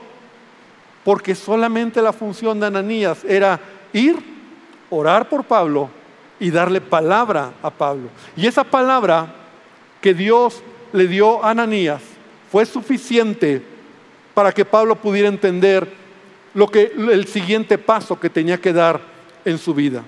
Porque 1.03 1.33
solamente 1.33 2.01
la 2.01 2.13
función 2.13 2.59
de 2.59 2.67
Ananías 2.67 3.23
era 3.23 3.59
ir, 3.93 4.17
orar 4.91 5.27
por 5.27 5.43
Pablo 5.43 6.00
y 6.41 6.49
darle 6.49 6.81
palabra 6.81 7.53
a 7.61 7.69
Pablo. 7.69 8.09
Y 8.35 8.47
esa 8.47 8.63
palabra 8.63 9.33
que 10.01 10.15
Dios 10.15 10.63
le 10.91 11.07
dio 11.07 11.45
a 11.45 11.51
Ananías 11.51 12.01
fue 12.51 12.65
suficiente 12.65 13.61
para 14.33 14.51
que 14.51 14.65
Pablo 14.65 14.95
pudiera 14.95 15.29
entender 15.29 15.87
lo 16.55 16.67
que 16.67 16.91
el 16.95 17.27
siguiente 17.27 17.77
paso 17.77 18.19
que 18.19 18.29
tenía 18.29 18.59
que 18.59 18.73
dar 18.73 18.99
en 19.45 19.59
su 19.59 19.75
vida. 19.75 20.03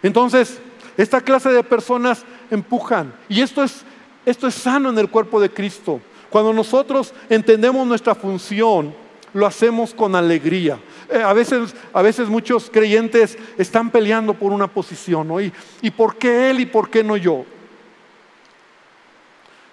Entonces, 0.00 0.60
esta 0.96 1.20
clase 1.20 1.50
de 1.50 1.64
personas 1.64 2.24
empujan. 2.52 3.12
Y 3.28 3.40
esto 3.40 3.64
es, 3.64 3.82
esto 4.24 4.46
es 4.46 4.54
sano 4.54 4.90
en 4.90 4.98
el 4.98 5.10
cuerpo 5.10 5.40
de 5.40 5.50
Cristo. 5.50 6.00
Cuando 6.30 6.52
nosotros 6.52 7.12
entendemos 7.28 7.84
nuestra 7.84 8.14
función, 8.14 8.94
lo 9.34 9.44
hacemos 9.44 9.92
con 9.92 10.14
alegría. 10.14 10.78
Eh, 11.10 11.22
a, 11.22 11.32
veces, 11.32 11.74
a 11.92 12.02
veces 12.02 12.28
muchos 12.28 12.68
creyentes 12.70 13.38
están 13.56 13.90
peleando 13.90 14.34
por 14.34 14.52
una 14.52 14.66
posición, 14.66 15.28
¿no? 15.28 15.40
¿Y, 15.40 15.52
¿Y 15.80 15.90
por 15.90 16.16
qué 16.16 16.50
él 16.50 16.60
y 16.60 16.66
por 16.66 16.90
qué 16.90 17.02
no 17.02 17.16
yo? 17.16 17.34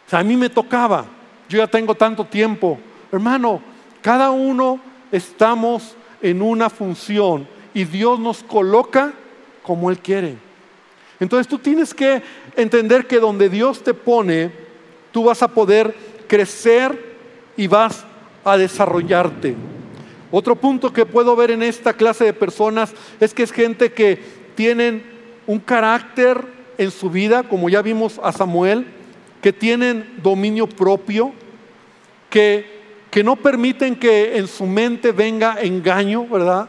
O 0.05 0.09
sea, 0.09 0.19
a 0.19 0.23
mí 0.23 0.37
me 0.37 0.49
tocaba, 0.49 1.05
yo 1.49 1.57
ya 1.57 1.67
tengo 1.67 1.95
tanto 1.95 2.25
tiempo. 2.25 2.79
Hermano, 3.11 3.61
cada 4.01 4.31
uno 4.31 4.79
estamos 5.11 5.95
en 6.21 6.41
una 6.41 6.69
función 6.69 7.47
y 7.73 7.83
Dios 7.83 8.19
nos 8.19 8.43
coloca 8.43 9.13
como 9.63 9.89
Él 9.89 9.99
quiere. 9.99 10.37
Entonces 11.19 11.47
tú 11.47 11.57
tienes 11.57 11.93
que 11.93 12.21
entender 12.55 13.07
que 13.07 13.19
donde 13.19 13.49
Dios 13.49 13.83
te 13.83 13.93
pone, 13.93 14.51
tú 15.11 15.23
vas 15.23 15.41
a 15.41 15.47
poder 15.47 15.95
crecer 16.27 17.15
y 17.57 17.67
vas 17.67 18.05
a 18.43 18.57
desarrollarte. 18.57 19.55
Otro 20.37 20.57
punto 20.57 20.91
que 20.91 21.05
puedo 21.05 21.33
ver 21.37 21.49
en 21.51 21.63
esta 21.63 21.93
clase 21.93 22.25
de 22.25 22.33
personas 22.33 22.93
es 23.21 23.33
que 23.33 23.43
es 23.43 23.53
gente 23.53 23.93
que 23.93 24.21
tienen 24.53 25.01
un 25.47 25.59
carácter 25.59 26.45
en 26.77 26.91
su 26.91 27.09
vida, 27.09 27.43
como 27.43 27.69
ya 27.69 27.81
vimos 27.81 28.19
a 28.21 28.33
Samuel, 28.33 28.85
que 29.41 29.53
tienen 29.53 30.15
dominio 30.21 30.67
propio, 30.67 31.31
que, 32.29 32.65
que 33.09 33.23
no 33.23 33.37
permiten 33.37 33.95
que 33.95 34.37
en 34.37 34.49
su 34.49 34.65
mente 34.65 35.13
venga 35.13 35.55
engaño, 35.61 36.27
¿verdad? 36.27 36.67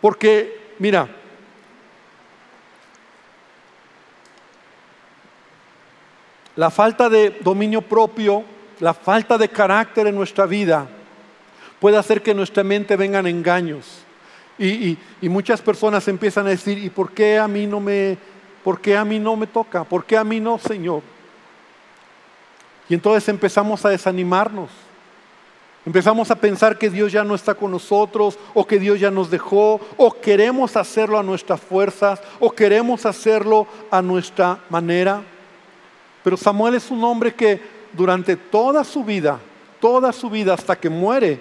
Porque, 0.00 0.72
mira, 0.78 1.06
la 6.56 6.70
falta 6.70 7.10
de 7.10 7.40
dominio 7.42 7.82
propio, 7.82 8.42
la 8.78 8.94
falta 8.94 9.36
de 9.36 9.50
carácter 9.50 10.06
en 10.06 10.14
nuestra 10.14 10.46
vida 10.46 10.88
puede 11.80 11.96
hacer 11.96 12.22
que 12.22 12.34
nuestra 12.34 12.62
mente 12.62 12.96
vengan 12.96 13.26
engaños. 13.26 14.04
Y, 14.58 14.98
y, 15.22 15.28
muchas 15.30 15.62
personas 15.62 16.06
empiezan 16.06 16.46
a 16.46 16.50
decir, 16.50 16.76
¿y 16.76 16.90
por 16.90 17.12
qué 17.12 17.38
a 17.38 17.48
mí 17.48 17.66
no 17.66 17.80
me, 17.80 18.18
por 18.62 18.78
qué 18.78 18.94
a 18.94 19.06
mí 19.06 19.18
no 19.18 19.34
me 19.34 19.46
toca? 19.46 19.84
¿Por 19.84 20.04
qué 20.04 20.18
a 20.18 20.24
mí 20.24 20.38
no, 20.38 20.58
Señor? 20.58 21.02
Y 22.86 22.92
entonces 22.92 23.26
empezamos 23.30 23.82
a 23.86 23.88
desanimarnos. 23.88 24.68
Empezamos 25.86 26.30
a 26.30 26.34
pensar 26.34 26.76
que 26.76 26.90
Dios 26.90 27.10
ya 27.10 27.24
no 27.24 27.34
está 27.34 27.54
con 27.54 27.70
nosotros 27.70 28.38
o 28.52 28.66
que 28.66 28.78
Dios 28.78 29.00
ya 29.00 29.10
nos 29.10 29.30
dejó 29.30 29.80
o 29.96 30.12
queremos 30.12 30.76
hacerlo 30.76 31.18
a 31.18 31.22
nuestras 31.22 31.58
fuerzas 31.58 32.20
o 32.38 32.50
queremos 32.50 33.06
hacerlo 33.06 33.66
a 33.90 34.02
nuestra 34.02 34.58
manera. 34.68 35.22
Pero 36.22 36.36
Samuel 36.36 36.74
es 36.74 36.90
un 36.90 37.02
hombre 37.02 37.32
que 37.32 37.62
durante 37.94 38.36
toda 38.36 38.84
su 38.84 39.04
vida, 39.04 39.40
toda 39.80 40.12
su 40.12 40.28
vida 40.28 40.52
hasta 40.52 40.76
que 40.76 40.90
muere, 40.90 41.40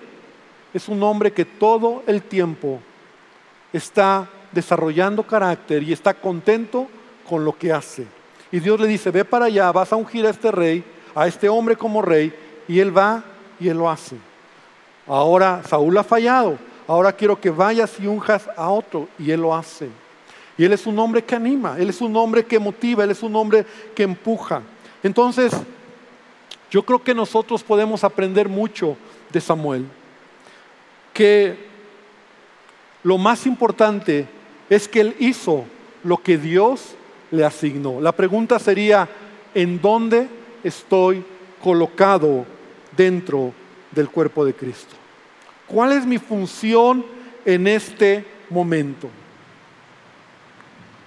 es 0.74 0.88
un 0.88 1.02
hombre 1.04 1.32
que 1.32 1.46
todo 1.46 2.04
el 2.08 2.22
tiempo 2.24 2.80
está 3.74 4.28
desarrollando 4.52 5.24
carácter 5.24 5.84
y 5.84 5.94
está 5.94 6.14
contento 6.14 6.88
con 7.28 7.46
lo 7.46 7.58
que 7.58 7.72
hace. 7.72 8.06
Y 8.52 8.60
Dios 8.60 8.80
le 8.80 8.88
dice, 8.88 9.12
ve 9.12 9.24
para 9.26 9.46
allá, 9.46 9.72
vas 9.72 9.94
a 9.94 9.96
ungir 9.96 10.26
a 10.26 10.32
este 10.32 10.52
rey, 10.52 10.84
a 11.14 11.28
este 11.28 11.48
hombre 11.50 11.76
como 11.76 12.02
rey, 12.02 12.34
y 12.68 12.80
él 12.80 12.96
va 12.96 13.24
y 13.60 13.68
él 13.68 13.78
lo 13.78 13.90
hace. 13.90 14.16
Ahora 15.08 15.62
Saúl 15.68 15.98
ha 15.98 16.04
fallado, 16.04 16.58
ahora 16.88 17.12
quiero 17.12 17.40
que 17.40 17.50
vayas 17.50 18.00
y 18.00 18.08
unjas 18.08 18.48
a 18.56 18.70
otro, 18.70 19.08
y 19.18 19.32
él 19.32 19.42
lo 19.42 19.56
hace. 19.56 19.90
Y 20.58 20.66
él 20.66 20.74
es 20.74 20.86
un 20.86 20.98
hombre 21.00 21.24
que 21.24 21.36
anima, 21.36 21.78
él 21.78 21.90
es 21.90 22.02
un 22.02 22.16
hombre 22.16 22.46
que 22.46 22.60
motiva, 22.60 23.04
él 23.04 23.12
es 23.12 23.24
un 23.24 23.36
hombre 23.36 23.66
que 23.96 24.04
empuja. 24.04 24.62
Entonces, 25.02 25.54
yo 26.70 26.84
creo 26.84 27.02
que 27.02 27.14
nosotros 27.14 27.64
podemos 27.64 28.04
aprender 28.04 28.50
mucho 28.50 28.98
de 29.32 29.42
Samuel. 29.42 29.86
Que 31.20 31.54
lo 33.04 33.18
más 33.18 33.46
importante 33.46 34.26
es 34.70 34.88
que 34.88 35.02
él 35.02 35.18
hizo 35.20 35.66
lo 36.06 36.16
que 36.16 36.38
Dios 36.38 36.96
le 37.32 37.44
asignó. 37.44 38.00
La 38.00 38.14
pregunta 38.14 38.58
sería, 38.58 39.10
¿en 39.54 39.82
dónde 39.82 40.30
estoy 40.64 41.26
colocado 41.62 42.46
dentro 42.96 43.52
del 43.92 44.08
cuerpo 44.08 44.46
de 44.46 44.54
Cristo? 44.54 44.96
¿Cuál 45.68 45.92
es 45.92 46.06
mi 46.06 46.20
función 46.20 47.06
en 47.44 47.68
este 47.68 48.24
momento? 48.50 49.10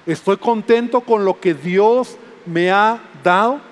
¿Estoy 0.04 0.36
contento 0.36 1.00
con 1.00 1.24
lo 1.24 1.40
que 1.40 1.54
Dios 1.54 2.18
me 2.44 2.70
ha 2.70 3.00
dado? 3.24 3.62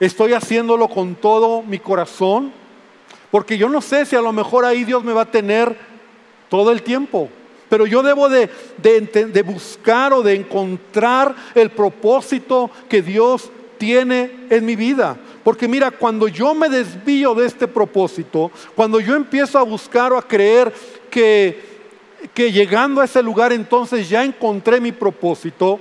¿Estoy 0.00 0.32
haciéndolo 0.32 0.88
con 0.88 1.14
todo 1.14 1.62
mi 1.62 1.78
corazón? 1.78 2.63
Porque 3.34 3.58
yo 3.58 3.68
no 3.68 3.80
sé 3.80 4.06
si 4.06 4.14
a 4.14 4.20
lo 4.20 4.32
mejor 4.32 4.64
ahí 4.64 4.84
Dios 4.84 5.02
me 5.02 5.12
va 5.12 5.22
a 5.22 5.30
tener 5.32 5.76
todo 6.48 6.70
el 6.70 6.84
tiempo. 6.84 7.28
Pero 7.68 7.84
yo 7.84 8.00
debo 8.00 8.28
de, 8.28 8.48
de, 8.80 9.42
buscar 9.42 10.12
o 10.12 10.22
de 10.22 10.36
encontrar 10.36 11.34
el 11.56 11.70
propósito 11.70 12.70
que 12.88 13.02
Dios 13.02 13.50
tiene 13.76 14.46
en 14.50 14.64
mi 14.64 14.76
vida. 14.76 15.16
Porque 15.42 15.66
mira, 15.66 15.90
cuando 15.90 16.28
yo 16.28 16.54
me 16.54 16.68
desvío 16.68 17.34
de 17.34 17.46
este 17.46 17.66
propósito, 17.66 18.52
cuando 18.76 19.00
yo 19.00 19.16
empiezo 19.16 19.58
a 19.58 19.64
buscar 19.64 20.12
o 20.12 20.18
a 20.18 20.28
creer 20.28 20.72
que, 21.10 21.58
que 22.34 22.52
llegando 22.52 23.00
a 23.00 23.06
ese 23.06 23.20
lugar 23.20 23.52
entonces 23.52 24.08
ya 24.08 24.22
encontré 24.22 24.80
mi 24.80 24.92
propósito, 24.92 25.80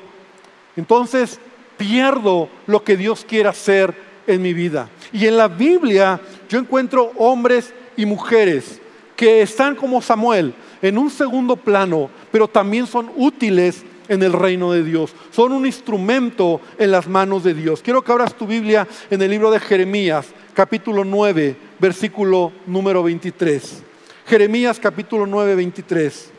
entonces 0.76 1.40
pierdo 1.78 2.50
lo 2.66 2.84
que 2.84 2.98
Dios 2.98 3.24
quiere 3.24 3.50
hacer 3.50 3.94
en 4.26 4.42
mi 4.42 4.54
vida. 4.54 4.90
Y 5.12 5.28
en 5.28 5.38
la 5.38 5.48
Biblia 5.48 6.20
yo 6.54 6.60
encuentro 6.60 7.12
hombres 7.18 7.74
y 7.98 8.06
mujeres 8.06 8.80
que 9.16 9.42
están 9.42 9.74
como 9.76 10.04
Samuel 10.04 10.54
en 10.84 11.00
un 11.00 11.10
segundo 11.10 11.56
plano, 11.56 12.12
pero 12.32 12.48
también 12.48 12.86
son 12.86 13.12
útiles 13.16 13.84
en 14.08 14.22
el 14.22 14.34
reino 14.34 14.72
de 14.72 14.84
Dios. 14.84 15.16
Son 15.32 15.52
un 15.52 15.66
instrumento 15.66 16.62
en 16.78 16.92
las 16.92 17.08
manos 17.08 17.44
de 17.44 17.56
Dios. 17.56 17.82
Quiero 17.82 18.04
que 18.04 18.12
abras 18.12 18.36
tu 18.36 18.46
Biblia 18.46 18.88
en 19.10 19.20
el 19.24 19.32
libro 19.32 19.50
de 19.50 19.60
Jeremías, 19.60 20.28
capítulo 20.54 21.04
9, 21.04 21.56
versículo 21.80 22.52
número 22.68 23.02
23. 23.02 23.82
Jeremías 24.28 24.80
capítulo 24.80 25.26
9, 25.26 25.56
23. 25.56 26.32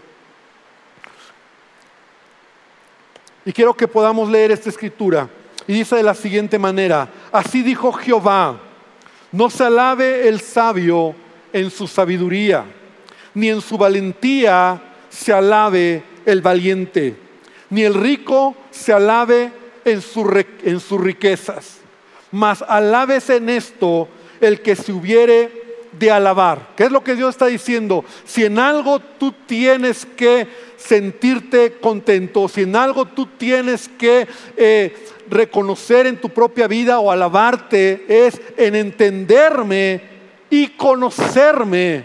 Y 3.47 3.53
quiero 3.53 3.75
que 3.75 3.89
podamos 3.89 4.31
leer 4.31 4.53
esta 4.53 4.69
escritura. 4.69 5.29
Y 5.67 5.73
dice 5.73 5.97
de 5.97 6.05
la 6.05 6.15
siguiente 6.15 6.57
manera, 6.57 7.09
así 7.33 7.63
dijo 7.65 7.93
Jehová, 7.93 8.61
no 9.35 9.51
se 9.51 9.65
alabe 9.65 10.29
el 10.29 10.41
sabio 10.41 11.13
en 11.53 11.69
su 11.69 11.89
sabiduría, 11.89 12.65
ni 13.35 13.51
en 13.51 13.61
su 13.61 13.77
valentía 13.77 14.81
se 15.11 15.33
alabe 15.33 16.05
el 16.25 16.41
valiente, 16.41 17.17
ni 17.69 17.83
el 17.83 17.95
rico 17.95 18.55
se 18.71 18.93
alabe 18.93 19.51
en, 19.85 20.01
en 20.63 20.81
sus 20.81 21.01
riquezas, 21.01 21.79
mas 22.31 22.63
alabese 22.63 23.37
en 23.37 23.49
esto 23.49 24.09
el 24.41 24.61
que 24.61 24.77
se 24.77 24.93
hubiere 24.93 25.51
de 25.99 26.13
alabar. 26.13 26.69
¿Qué 26.77 26.85
es 26.85 26.93
lo 26.93 27.03
que 27.03 27.17
Dios 27.17 27.31
está 27.31 27.47
diciendo? 27.47 28.05
Si 28.25 28.45
en 28.45 28.61
algo 28.61 29.01
tú 29.01 29.33
tienes 29.47 30.07
que 30.17 30.47
sentirte 30.77 31.73
contento, 31.81 32.49
si 32.49 32.63
en 32.63 32.77
algo 32.77 33.05
tú 33.05 33.27
tienes 33.27 33.89
que 33.99 34.29
eh, 34.57 34.95
reconocer 35.29 36.07
en 36.07 36.21
tu 36.21 36.29
propia 36.29 36.67
vida 36.67 36.99
o 36.99 37.11
alabarte, 37.11 38.05
es 38.09 38.41
en 38.57 38.75
entenderme 38.75 40.01
y 40.51 40.69
conocerme 40.69 42.05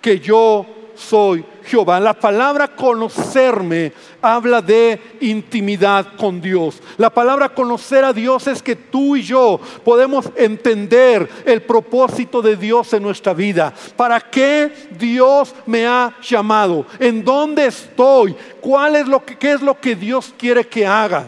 que 0.00 0.20
yo 0.20 0.66
soy 0.94 1.44
Jehová. 1.64 2.00
La 2.00 2.14
palabra 2.14 2.68
conocerme 2.68 3.92
habla 4.22 4.62
de 4.62 5.00
intimidad 5.20 6.14
con 6.16 6.40
Dios. 6.40 6.80
La 6.96 7.10
palabra 7.10 7.48
conocer 7.48 8.04
a 8.04 8.12
Dios 8.12 8.46
es 8.46 8.62
que 8.62 8.76
tú 8.76 9.16
y 9.16 9.22
yo 9.22 9.60
podemos 9.84 10.30
entender 10.36 11.28
el 11.44 11.62
propósito 11.62 12.42
de 12.42 12.56
Dios 12.56 12.92
en 12.92 13.02
nuestra 13.02 13.34
vida. 13.34 13.72
¿Para 13.96 14.20
qué 14.20 14.72
Dios 14.98 15.54
me 15.66 15.86
ha 15.86 16.14
llamado? 16.22 16.86
¿En 16.98 17.24
dónde 17.24 17.66
estoy? 17.66 18.36
¿Cuál 18.60 18.96
es 18.96 19.08
lo 19.08 19.24
que, 19.24 19.36
qué 19.36 19.52
es 19.52 19.62
lo 19.62 19.78
que 19.78 19.94
Dios 19.96 20.34
quiere 20.36 20.66
que 20.66 20.86
haga? 20.86 21.26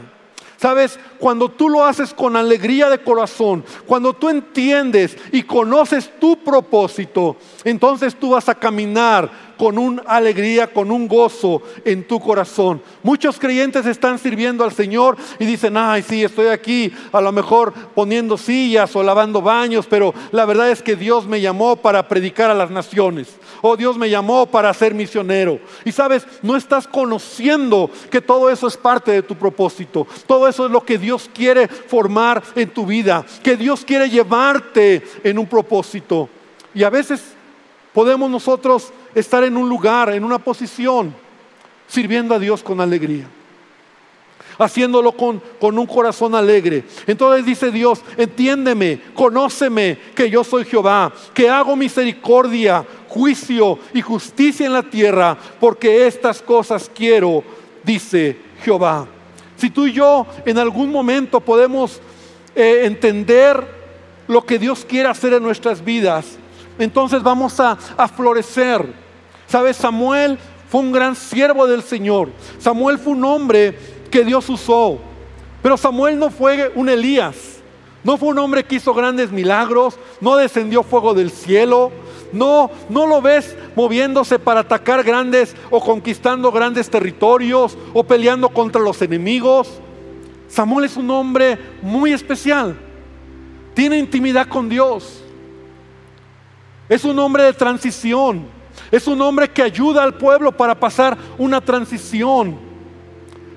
Sabes, 0.57 0.99
cuando 1.19 1.51
tú 1.51 1.69
lo 1.69 1.85
haces 1.85 2.15
con 2.15 2.35
alegría 2.35 2.89
de 2.89 3.03
corazón, 3.03 3.65
cuando 3.87 4.15
tú 4.15 4.31
entiendes 4.31 5.17
y 5.31 5.43
conoces 5.43 6.11
tu 6.19 6.43
propósito, 6.43 7.37
entonces 7.63 8.15
tú 8.15 8.31
vas 8.31 8.49
a 8.49 8.55
caminar 8.55 9.46
con 9.57 9.79
una 9.79 10.03
alegría, 10.03 10.67
con 10.67 10.91
un 10.91 11.09
gozo 11.09 11.63
en 11.85 12.07
tu 12.07 12.21
corazón. 12.21 12.83
Muchos 13.03 13.39
creyentes 13.39 13.87
están 13.87 14.19
sirviendo 14.19 14.65
al 14.65 14.73
Señor 14.73 15.17
y 15.39 15.47
dicen, 15.47 15.77
ay, 15.77 16.03
sí, 16.03 16.25
estoy 16.25 16.49
aquí 16.49 16.93
a 17.13 17.21
lo 17.21 17.33
mejor 17.33 17.73
poniendo 17.95 18.37
sillas 18.37 18.95
o 18.97 19.03
lavando 19.03 19.43
baños, 19.43 19.87
pero 19.89 20.15
la 20.33 20.45
verdad 20.45 20.71
es 20.71 20.83
que 20.83 20.97
Dios 20.97 21.27
me 21.27 21.41
llamó 21.41 21.77
para 21.77 22.09
predicar 22.09 22.51
a 22.51 22.55
las 22.55 22.71
naciones. 22.71 23.29
O 23.63 23.77
Dios 23.77 23.97
me 23.97 24.11
llamó 24.11 24.47
para 24.47 24.73
ser 24.75 24.95
misionero. 24.95 25.59
Y 25.85 25.93
sabes, 25.93 26.27
no 26.43 26.57
estás 26.57 26.87
conociendo 26.87 27.91
que 28.11 28.21
todo 28.21 28.51
eso 28.51 28.67
es 28.67 28.77
parte 28.77 29.11
de 29.13 29.23
tu 29.23 29.35
propósito. 29.35 30.07
Todo 30.27 30.47
eso 30.49 30.67
es 30.67 30.71
lo 30.71 30.85
que 30.85 30.99
Dios 30.99 31.31
quiere 31.33 31.69
formar 31.69 32.43
en 32.55 32.71
tu 32.71 32.87
vida. 32.87 33.25
Que 33.43 33.57
Dios 33.57 33.85
quiere 33.85 34.09
llevarte 34.09 35.03
en 35.25 35.39
un 35.39 35.47
propósito. 35.47 36.29
Y 36.75 36.83
a 36.83 36.91
veces 36.91 37.23
podemos 37.93 38.31
nosotros 38.31 38.93
estar 39.17 39.43
en 39.43 39.57
un 39.57 39.69
lugar, 39.69 40.11
en 40.11 40.23
una 40.23 40.39
posición, 40.39 41.15
sirviendo 41.89 42.35
a 42.35 42.39
Dios 42.39 42.63
con 42.63 42.81
alegría. 42.81 43.27
Haciéndolo 44.59 45.13
con, 45.13 45.43
con 45.61 45.79
un 45.79 45.87
corazón 45.87 46.35
alegre. 46.35 46.85
Entonces 47.07 47.45
dice 47.45 47.71
Dios, 47.71 48.03
entiéndeme, 48.17 49.01
conóceme 49.15 49.99
que 50.15 50.31
yo 50.31 50.45
soy 50.45 50.65
Jehová, 50.65 51.13
que 51.35 51.49
hago 51.49 51.77
misericordia, 51.77 52.85
juicio 53.09 53.79
y 53.93 54.01
justicia 54.01 54.67
en 54.67 54.73
la 54.73 54.83
tierra, 54.83 55.37
porque 55.61 56.07
estas 56.07 56.41
cosas 56.41 56.91
quiero, 56.95 57.43
dice 57.83 58.39
Jehová. 58.63 59.07
Si 59.57 59.71
tú 59.71 59.87
y 59.87 59.93
yo 59.93 60.27
en 60.45 60.59
algún 60.59 60.91
momento 60.91 61.41
podemos 61.41 62.01
eh, 62.55 62.83
entender 62.85 63.67
lo 64.29 64.45
que 64.45 64.59
Dios 64.59 64.85
quiere 64.89 65.09
hacer 65.09 65.35
en 65.35 65.43
nuestras 65.43 65.85
vidas, 65.85 66.39
entonces 66.79 67.23
vamos 67.23 67.59
a, 67.61 67.77
florecer. 68.09 69.06
¿Sabes? 69.47 69.77
Samuel 69.77 70.39
fue 70.69 70.81
un 70.81 70.93
gran 70.93 71.15
siervo 71.15 71.67
del 71.67 71.83
Señor. 71.83 72.31
Samuel 72.59 72.99
fue 72.99 73.13
un 73.13 73.25
hombre 73.25 73.77
que 74.11 74.25
Dios 74.25 74.49
usó. 74.49 74.99
Pero 75.63 75.77
Samuel 75.77 76.19
no 76.19 76.31
fue 76.31 76.73
un 76.75 76.89
Elías. 76.89 77.61
No 78.03 78.17
fue 78.17 78.29
un 78.29 78.39
hombre 78.39 78.65
que 78.65 78.77
hizo 78.77 78.95
grandes 78.95 79.31
milagros. 79.31 79.99
No 80.21 80.37
descendió 80.37 80.83
fuego 80.83 81.15
del 81.15 81.31
cielo. 81.31 81.91
No, 82.33 82.71
no 82.89 83.07
lo 83.07 83.23
ves 83.23 83.57
moviéndose 83.77 84.39
para 84.39 84.61
atacar 84.61 85.03
grandes 85.05 85.55
o 85.71 85.81
conquistando 85.81 86.51
grandes 86.51 86.91
territorios 86.91 87.79
o 87.93 88.05
peleando 88.05 88.49
contra 88.49 88.81
los 88.81 89.01
enemigos. 89.03 89.81
Samuel 90.49 90.87
es 90.87 90.97
un 90.97 91.11
hombre 91.11 91.59
muy 91.83 92.13
especial. 92.13 92.77
Tiene 93.75 93.99
intimidad 93.99 94.49
con 94.49 94.69
Dios. 94.69 95.23
Es 96.89 97.05
un 97.05 97.19
hombre 97.19 97.45
de 97.45 97.53
transición. 97.53 98.56
Es 98.91 99.07
un 99.07 99.21
hombre 99.21 99.49
que 99.49 99.63
ayuda 99.63 100.03
al 100.03 100.15
pueblo 100.15 100.53
para 100.53 100.79
pasar 100.79 101.17
una 101.39 101.61
transición. 101.61 102.59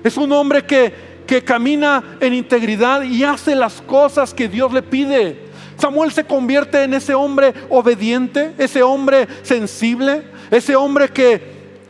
Es 0.02 0.16
un 0.16 0.32
hombre 0.32 0.64
que, 0.64 0.92
que 1.26 1.44
camina 1.44 2.02
en 2.20 2.34
integridad 2.34 3.02
y 3.02 3.22
hace 3.22 3.54
las 3.54 3.80
cosas 3.82 4.34
que 4.34 4.48
Dios 4.48 4.72
le 4.72 4.82
pide. 4.82 5.50
Samuel 5.76 6.12
se 6.12 6.24
convierte 6.24 6.82
en 6.82 6.94
ese 6.94 7.14
hombre 7.14 7.54
obediente, 7.68 8.54
ese 8.58 8.82
hombre 8.82 9.26
sensible, 9.42 10.24
ese 10.50 10.76
hombre 10.76 11.08
que, 11.08 11.42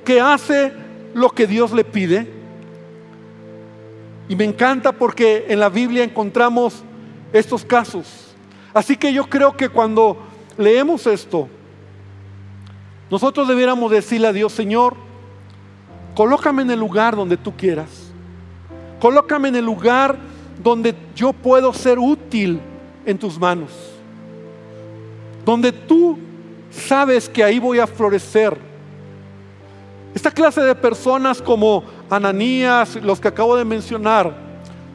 que 0.04 0.20
hace 0.20 0.72
lo 1.14 1.30
que 1.30 1.46
Dios 1.46 1.72
le 1.72 1.84
pide. 1.84 2.28
Y 4.28 4.36
me 4.36 4.44
encanta 4.44 4.92
porque 4.92 5.46
en 5.48 5.58
la 5.58 5.68
Biblia 5.68 6.04
encontramos 6.04 6.84
estos 7.32 7.64
casos. 7.64 8.28
Así 8.72 8.96
que 8.96 9.12
yo 9.12 9.28
creo 9.28 9.56
que 9.56 9.68
cuando 9.68 10.18
leemos 10.56 11.06
esto, 11.06 11.48
nosotros 13.10 13.48
debiéramos 13.48 13.90
decirle 13.90 14.28
a 14.28 14.32
Dios, 14.32 14.52
Señor, 14.52 14.94
colócame 16.14 16.62
en 16.62 16.70
el 16.70 16.78
lugar 16.78 17.16
donde 17.16 17.36
tú 17.36 17.56
quieras. 17.56 18.10
Colócame 19.00 19.48
en 19.48 19.56
el 19.56 19.64
lugar 19.64 20.16
donde 20.62 20.94
yo 21.16 21.32
puedo 21.32 21.72
ser 21.72 21.98
útil 21.98 22.60
en 23.04 23.18
tus 23.18 23.38
manos. 23.38 23.70
Donde 25.44 25.72
tú 25.72 26.18
sabes 26.70 27.28
que 27.28 27.42
ahí 27.42 27.58
voy 27.58 27.78
a 27.78 27.86
florecer. 27.86 28.56
Esta 30.14 30.30
clase 30.30 30.60
de 30.60 30.74
personas 30.74 31.40
como 31.40 31.84
Ananías, 32.08 32.96
los 32.96 33.20
que 33.20 33.28
acabo 33.28 33.56
de 33.56 33.64
mencionar, 33.64 34.34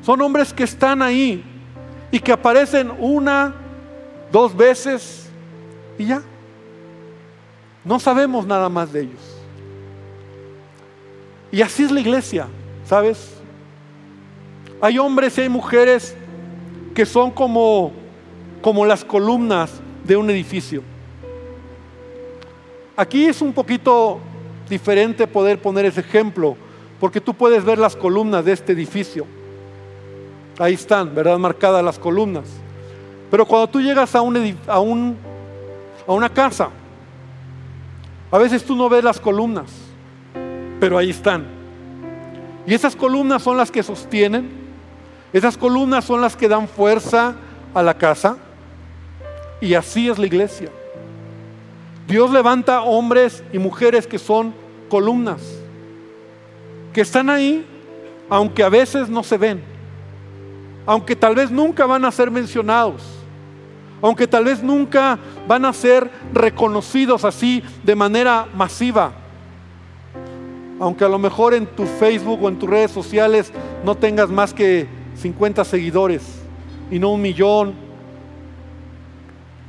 son 0.01 0.21
hombres 0.21 0.53
que 0.53 0.63
están 0.63 1.01
ahí 1.01 1.43
y 2.11 2.19
que 2.19 2.31
aparecen 2.31 2.91
una, 2.99 3.53
dos 4.31 4.55
veces 4.55 5.29
y 5.97 6.05
ya. 6.05 6.21
No 7.85 7.99
sabemos 7.99 8.47
nada 8.47 8.67
más 8.67 8.91
de 8.91 9.01
ellos. 9.01 9.21
Y 11.51 11.61
así 11.61 11.83
es 11.83 11.91
la 11.91 12.01
iglesia, 12.01 12.47
¿sabes? 12.83 13.35
Hay 14.81 14.97
hombres 14.97 15.37
y 15.37 15.41
hay 15.41 15.49
mujeres 15.49 16.15
que 16.95 17.05
son 17.05 17.31
como, 17.31 17.91
como 18.61 18.85
las 18.85 19.05
columnas 19.05 19.71
de 20.03 20.17
un 20.17 20.29
edificio. 20.31 20.81
Aquí 22.97 23.25
es 23.25 23.41
un 23.41 23.53
poquito 23.53 24.19
diferente 24.67 25.27
poder 25.27 25.61
poner 25.61 25.85
ese 25.85 25.99
ejemplo, 25.99 26.57
porque 26.99 27.21
tú 27.21 27.33
puedes 27.33 27.63
ver 27.63 27.77
las 27.77 27.95
columnas 27.95 28.43
de 28.43 28.53
este 28.53 28.73
edificio. 28.73 29.27
Ahí 30.57 30.73
están, 30.73 31.13
¿verdad? 31.13 31.37
Marcadas 31.37 31.83
las 31.83 31.99
columnas. 31.99 32.45
Pero 33.29 33.45
cuando 33.45 33.67
tú 33.67 33.81
llegas 33.81 34.15
a, 34.15 34.21
un, 34.21 34.57
a, 34.67 34.79
un, 34.79 35.17
a 36.07 36.13
una 36.13 36.29
casa, 36.29 36.69
a 38.35 38.37
veces 38.37 38.65
tú 38.65 38.75
no 38.75 38.89
ves 38.89 39.01
las 39.01 39.17
columnas, 39.17 39.71
pero 40.81 40.97
ahí 40.97 41.09
están. 41.09 41.45
Y 42.67 42.73
esas 42.73 42.93
columnas 42.93 43.41
son 43.41 43.55
las 43.55 43.71
que 43.71 43.81
sostienen, 43.81 44.49
esas 45.31 45.55
columnas 45.57 46.03
son 46.03 46.19
las 46.19 46.35
que 46.35 46.49
dan 46.49 46.67
fuerza 46.67 47.35
a 47.73 47.81
la 47.81 47.97
casa. 47.97 48.35
Y 49.61 49.73
así 49.73 50.09
es 50.09 50.19
la 50.19 50.25
iglesia. 50.25 50.69
Dios 52.09 52.29
levanta 52.29 52.81
hombres 52.81 53.41
y 53.53 53.57
mujeres 53.57 54.05
que 54.05 54.19
son 54.19 54.53
columnas, 54.89 55.41
que 56.91 56.99
están 56.99 57.29
ahí, 57.29 57.65
aunque 58.29 58.63
a 58.63 58.69
veces 58.69 59.07
no 59.07 59.23
se 59.23 59.37
ven, 59.37 59.63
aunque 60.85 61.15
tal 61.15 61.35
vez 61.35 61.49
nunca 61.49 61.85
van 61.85 62.03
a 62.03 62.11
ser 62.11 62.29
mencionados, 62.29 63.01
aunque 64.01 64.27
tal 64.27 64.43
vez 64.43 64.61
nunca 64.61 65.17
van 65.47 65.65
a 65.65 65.73
ser 65.73 66.09
reconocidos 66.33 67.23
así 67.23 67.63
de 67.83 67.95
manera 67.95 68.47
masiva, 68.55 69.13
aunque 70.79 71.05
a 71.05 71.09
lo 71.09 71.19
mejor 71.19 71.53
en 71.53 71.65
tu 71.67 71.85
Facebook 71.85 72.43
o 72.43 72.49
en 72.49 72.59
tus 72.59 72.69
redes 72.69 72.91
sociales 72.91 73.51
no 73.83 73.95
tengas 73.95 74.29
más 74.29 74.53
que 74.53 74.87
50 75.15 75.63
seguidores 75.63 76.23
y 76.91 76.99
no 76.99 77.11
un 77.11 77.21
millón 77.21 77.73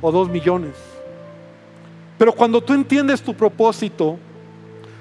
o 0.01 0.11
dos 0.11 0.29
millones. 0.29 0.73
Pero 2.17 2.33
cuando 2.33 2.61
tú 2.61 2.73
entiendes 2.73 3.21
tu 3.21 3.33
propósito, 3.33 4.17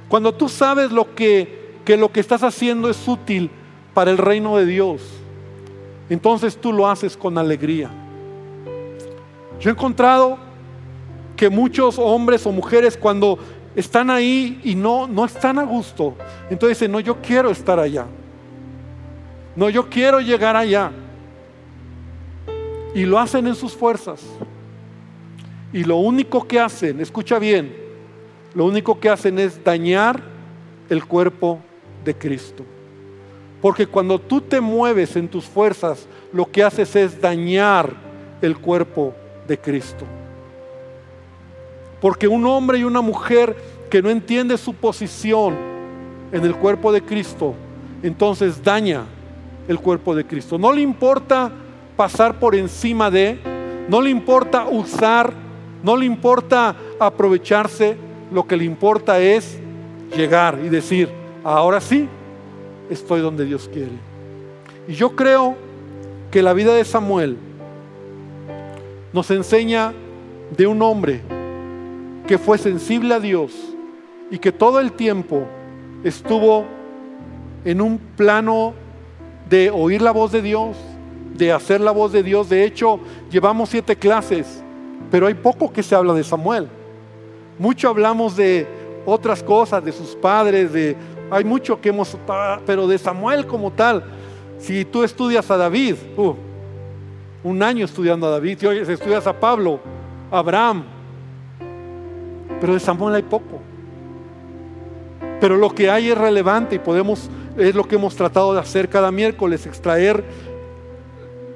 cuando 0.08 0.32
tú 0.32 0.48
sabes 0.48 0.92
lo 0.92 1.14
que, 1.14 1.78
que 1.84 1.96
lo 1.96 2.12
que 2.12 2.20
estás 2.20 2.42
haciendo 2.42 2.88
es 2.90 3.08
útil 3.08 3.50
para 3.94 4.10
el 4.10 4.18
reino 4.18 4.56
de 4.56 4.66
Dios, 4.66 5.02
entonces 6.08 6.56
tú 6.56 6.72
lo 6.72 6.88
haces 6.88 7.16
con 7.16 7.38
alegría. 7.38 7.90
Yo 9.58 9.70
he 9.70 9.72
encontrado 9.72 10.45
que 11.36 11.50
muchos 11.50 11.98
hombres 11.98 12.46
o 12.46 12.52
mujeres 12.52 12.96
cuando 12.96 13.38
están 13.74 14.10
ahí 14.10 14.60
y 14.64 14.74
no, 14.74 15.06
no 15.06 15.24
están 15.24 15.58
a 15.58 15.64
gusto, 15.64 16.14
entonces 16.50 16.78
dicen, 16.78 16.92
no, 16.92 17.00
yo 17.00 17.20
quiero 17.20 17.50
estar 17.50 17.78
allá. 17.78 18.06
No, 19.54 19.70
yo 19.70 19.88
quiero 19.88 20.20
llegar 20.20 20.56
allá. 20.56 20.90
Y 22.94 23.04
lo 23.04 23.18
hacen 23.18 23.46
en 23.46 23.54
sus 23.54 23.74
fuerzas. 23.74 24.22
Y 25.72 25.84
lo 25.84 25.96
único 25.96 26.46
que 26.46 26.58
hacen, 26.58 27.00
escucha 27.00 27.38
bien, 27.38 27.76
lo 28.54 28.64
único 28.64 28.98
que 28.98 29.10
hacen 29.10 29.38
es 29.38 29.62
dañar 29.62 30.22
el 30.88 31.04
cuerpo 31.04 31.60
de 32.04 32.14
Cristo. 32.14 32.64
Porque 33.60 33.86
cuando 33.86 34.18
tú 34.18 34.40
te 34.40 34.60
mueves 34.60 35.16
en 35.16 35.28
tus 35.28 35.44
fuerzas, 35.44 36.06
lo 36.32 36.50
que 36.50 36.62
haces 36.62 36.94
es 36.96 37.20
dañar 37.20 37.94
el 38.40 38.56
cuerpo 38.56 39.14
de 39.46 39.58
Cristo. 39.58 40.06
Porque 42.06 42.28
un 42.28 42.46
hombre 42.46 42.78
y 42.78 42.84
una 42.84 43.00
mujer 43.00 43.56
que 43.90 44.00
no 44.00 44.10
entiende 44.10 44.56
su 44.58 44.74
posición 44.74 45.56
en 46.30 46.44
el 46.44 46.54
cuerpo 46.54 46.92
de 46.92 47.02
Cristo, 47.02 47.52
entonces 48.00 48.62
daña 48.62 49.02
el 49.66 49.80
cuerpo 49.80 50.14
de 50.14 50.24
Cristo. 50.24 50.56
No 50.56 50.72
le 50.72 50.82
importa 50.82 51.50
pasar 51.96 52.38
por 52.38 52.54
encima 52.54 53.10
de, 53.10 53.40
no 53.88 54.00
le 54.00 54.10
importa 54.10 54.68
usar, 54.68 55.32
no 55.82 55.96
le 55.96 56.06
importa 56.06 56.76
aprovecharse, 57.00 57.96
lo 58.30 58.46
que 58.46 58.56
le 58.56 58.66
importa 58.66 59.18
es 59.18 59.58
llegar 60.16 60.60
y 60.64 60.68
decir, 60.68 61.08
ahora 61.42 61.80
sí, 61.80 62.08
estoy 62.88 63.20
donde 63.20 63.46
Dios 63.46 63.68
quiere. 63.72 63.98
Y 64.86 64.92
yo 64.92 65.16
creo 65.16 65.56
que 66.30 66.40
la 66.40 66.52
vida 66.52 66.72
de 66.72 66.84
Samuel 66.84 67.36
nos 69.12 69.28
enseña 69.32 69.92
de 70.56 70.68
un 70.68 70.80
hombre 70.82 71.34
que 72.26 72.38
fue 72.38 72.58
sensible 72.58 73.14
a 73.14 73.20
Dios 73.20 73.52
y 74.30 74.38
que 74.38 74.52
todo 74.52 74.80
el 74.80 74.92
tiempo 74.92 75.46
estuvo 76.02 76.64
en 77.64 77.80
un 77.80 77.98
plano 77.98 78.74
de 79.48 79.70
oír 79.70 80.02
la 80.02 80.10
voz 80.10 80.32
de 80.32 80.42
Dios, 80.42 80.76
de 81.34 81.52
hacer 81.52 81.80
la 81.80 81.92
voz 81.92 82.12
de 82.12 82.22
Dios. 82.22 82.48
De 82.48 82.64
hecho, 82.64 82.98
llevamos 83.30 83.68
siete 83.68 83.96
clases, 83.96 84.62
pero 85.10 85.26
hay 85.26 85.34
poco 85.34 85.72
que 85.72 85.82
se 85.82 85.94
habla 85.94 86.14
de 86.14 86.24
Samuel. 86.24 86.68
Mucho 87.58 87.88
hablamos 87.88 88.36
de 88.36 88.66
otras 89.04 89.42
cosas, 89.42 89.84
de 89.84 89.92
sus 89.92 90.16
padres, 90.16 90.72
de 90.72 90.96
hay 91.30 91.44
mucho 91.44 91.80
que 91.80 91.88
hemos, 91.88 92.16
pero 92.66 92.86
de 92.86 92.98
Samuel 92.98 93.46
como 93.46 93.72
tal, 93.72 94.04
si 94.58 94.84
tú 94.84 95.02
estudias 95.02 95.50
a 95.50 95.56
David, 95.56 95.94
uh, 96.16 96.34
un 97.42 97.62
año 97.62 97.84
estudiando 97.84 98.26
a 98.26 98.30
David, 98.30 98.58
si 98.58 98.92
estudias 98.92 99.26
a 99.26 99.38
Pablo, 99.38 99.80
Abraham, 100.30 100.84
pero 102.60 102.74
de 102.74 102.80
Samuel 102.80 103.14
hay 103.14 103.22
poco. 103.22 103.60
Pero 105.40 105.56
lo 105.56 105.70
que 105.70 105.90
hay 105.90 106.10
es 106.10 106.18
relevante 106.18 106.76
y 106.76 106.78
podemos, 106.78 107.28
es 107.56 107.74
lo 107.74 107.84
que 107.84 107.96
hemos 107.96 108.16
tratado 108.16 108.54
de 108.54 108.60
hacer 108.60 108.88
cada 108.88 109.10
miércoles, 109.10 109.66
extraer 109.66 110.24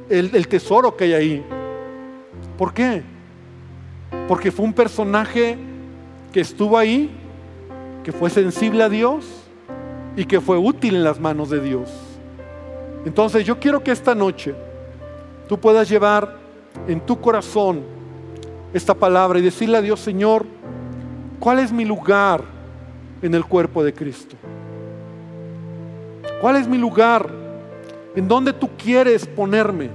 el, 0.08 0.48
tesoro 0.48 0.96
que 0.96 1.04
hay 1.04 1.12
ahí. 1.14 1.46
¿Por 2.58 2.74
qué? 2.74 3.02
Porque 4.28 4.50
fue 4.50 4.66
un 4.66 4.72
personaje 4.72 5.56
que 6.32 6.40
estuvo 6.40 6.76
ahí, 6.76 7.10
que 8.04 8.12
fue 8.12 8.28
sensible 8.28 8.82
a 8.82 8.88
Dios 8.88 9.26
y 10.16 10.24
que 10.24 10.40
fue 10.40 10.58
útil 10.58 10.96
en 10.96 11.04
las 11.04 11.18
manos 11.20 11.48
de 11.48 11.60
Dios. 11.60 11.90
Entonces 13.06 13.46
yo 13.46 13.58
quiero 13.58 13.82
que 13.82 13.92
esta 13.92 14.14
noche 14.14 14.54
tú 15.48 15.58
puedas 15.58 15.88
llevar 15.88 16.36
en 16.86 17.00
tu 17.00 17.20
corazón 17.20 17.82
esta 18.74 18.94
palabra 18.94 19.38
y 19.38 19.42
decirle 19.42 19.78
a 19.78 19.82
Dios, 19.82 20.00
Señor, 20.00 20.44
¿cuál 21.40 21.58
es 21.58 21.72
mi 21.72 21.84
lugar 21.84 22.44
en 23.22 23.34
el 23.34 23.44
cuerpo 23.44 23.82
de 23.82 23.92
Cristo? 23.92 24.36
¿Cuál 26.40 26.56
es 26.56 26.68
mi 26.68 26.78
lugar? 26.78 27.28
¿En 28.14 28.28
dónde 28.28 28.52
tú 28.52 28.68
quieres 28.76 29.26
ponerme? 29.26 29.90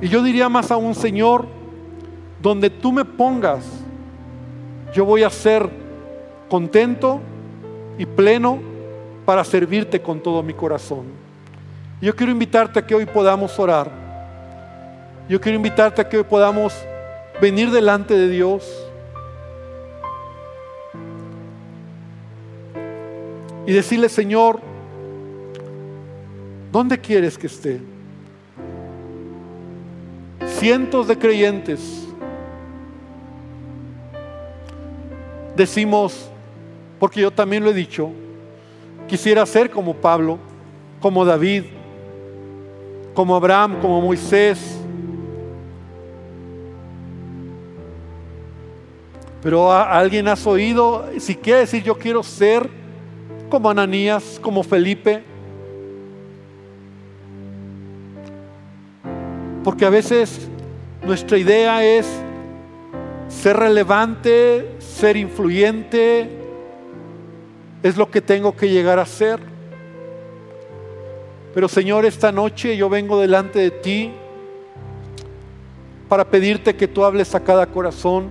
Y 0.00 0.08
yo 0.08 0.22
diría 0.22 0.48
más 0.48 0.70
aún, 0.70 0.94
Señor, 0.94 1.46
donde 2.40 2.70
tú 2.70 2.90
me 2.90 3.04
pongas, 3.04 3.64
yo 4.94 5.04
voy 5.04 5.22
a 5.22 5.30
ser 5.30 5.68
contento 6.48 7.20
y 7.98 8.06
pleno 8.06 8.58
para 9.26 9.44
servirte 9.44 10.00
con 10.00 10.20
todo 10.20 10.42
mi 10.42 10.54
corazón. 10.54 11.04
Yo 12.00 12.16
quiero 12.16 12.32
invitarte 12.32 12.78
a 12.78 12.86
que 12.86 12.94
hoy 12.94 13.04
podamos 13.04 13.58
orar. 13.58 13.90
Yo 15.28 15.40
quiero 15.40 15.56
invitarte 15.56 16.00
a 16.00 16.08
que 16.08 16.16
hoy 16.16 16.24
podamos 16.24 16.74
venir 17.40 17.70
delante 17.70 18.14
de 18.16 18.28
Dios 18.28 18.89
y 23.70 23.72
decirle, 23.72 24.08
Señor, 24.08 24.58
¿dónde 26.72 26.98
quieres 26.98 27.38
que 27.38 27.46
esté? 27.46 27.80
Cientos 30.44 31.06
de 31.06 31.16
creyentes 31.16 32.04
decimos, 35.54 36.28
porque 36.98 37.20
yo 37.20 37.30
también 37.30 37.62
lo 37.62 37.70
he 37.70 37.72
dicho, 37.72 38.10
quisiera 39.06 39.46
ser 39.46 39.70
como 39.70 39.94
Pablo, 39.94 40.40
como 41.00 41.24
David, 41.24 41.66
como 43.14 43.36
Abraham, 43.36 43.80
como 43.80 44.00
Moisés. 44.00 44.80
Pero 49.40 49.70
alguien 49.70 50.26
has 50.26 50.44
oído, 50.44 51.08
si 51.20 51.36
quiere 51.36 51.60
decir 51.60 51.84
yo 51.84 51.96
quiero 51.96 52.24
ser 52.24 52.79
como 53.50 53.68
Ananías, 53.68 54.38
como 54.40 54.62
Felipe. 54.62 55.22
Porque 59.62 59.84
a 59.84 59.90
veces 59.90 60.48
nuestra 61.04 61.36
idea 61.36 61.84
es 61.84 62.06
ser 63.28 63.56
relevante, 63.56 64.76
ser 64.78 65.16
influyente, 65.16 66.30
es 67.82 67.96
lo 67.96 68.10
que 68.10 68.20
tengo 68.20 68.56
que 68.56 68.68
llegar 68.68 68.98
a 68.98 69.04
ser. 69.04 69.40
Pero 71.52 71.68
Señor, 71.68 72.06
esta 72.06 72.32
noche 72.32 72.76
yo 72.76 72.88
vengo 72.88 73.20
delante 73.20 73.58
de 73.58 73.70
ti 73.70 74.12
para 76.08 76.24
pedirte 76.24 76.76
que 76.76 76.88
tú 76.88 77.04
hables 77.04 77.34
a 77.34 77.40
cada 77.40 77.66
corazón 77.66 78.28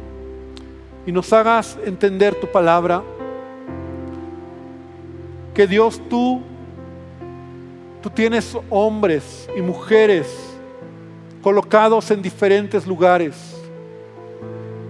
y 1.05 1.11
nos 1.11 1.31
hagas 1.33 1.77
entender 1.85 2.35
tu 2.35 2.47
palabra. 2.47 3.03
Que 5.59 5.67
Dios 5.67 5.99
tú, 6.09 6.39
tú 8.01 8.09
tienes 8.09 8.57
hombres 8.69 9.49
y 9.57 9.61
mujeres 9.61 10.55
colocados 11.43 12.09
en 12.11 12.21
diferentes 12.21 12.87
lugares. 12.87 13.57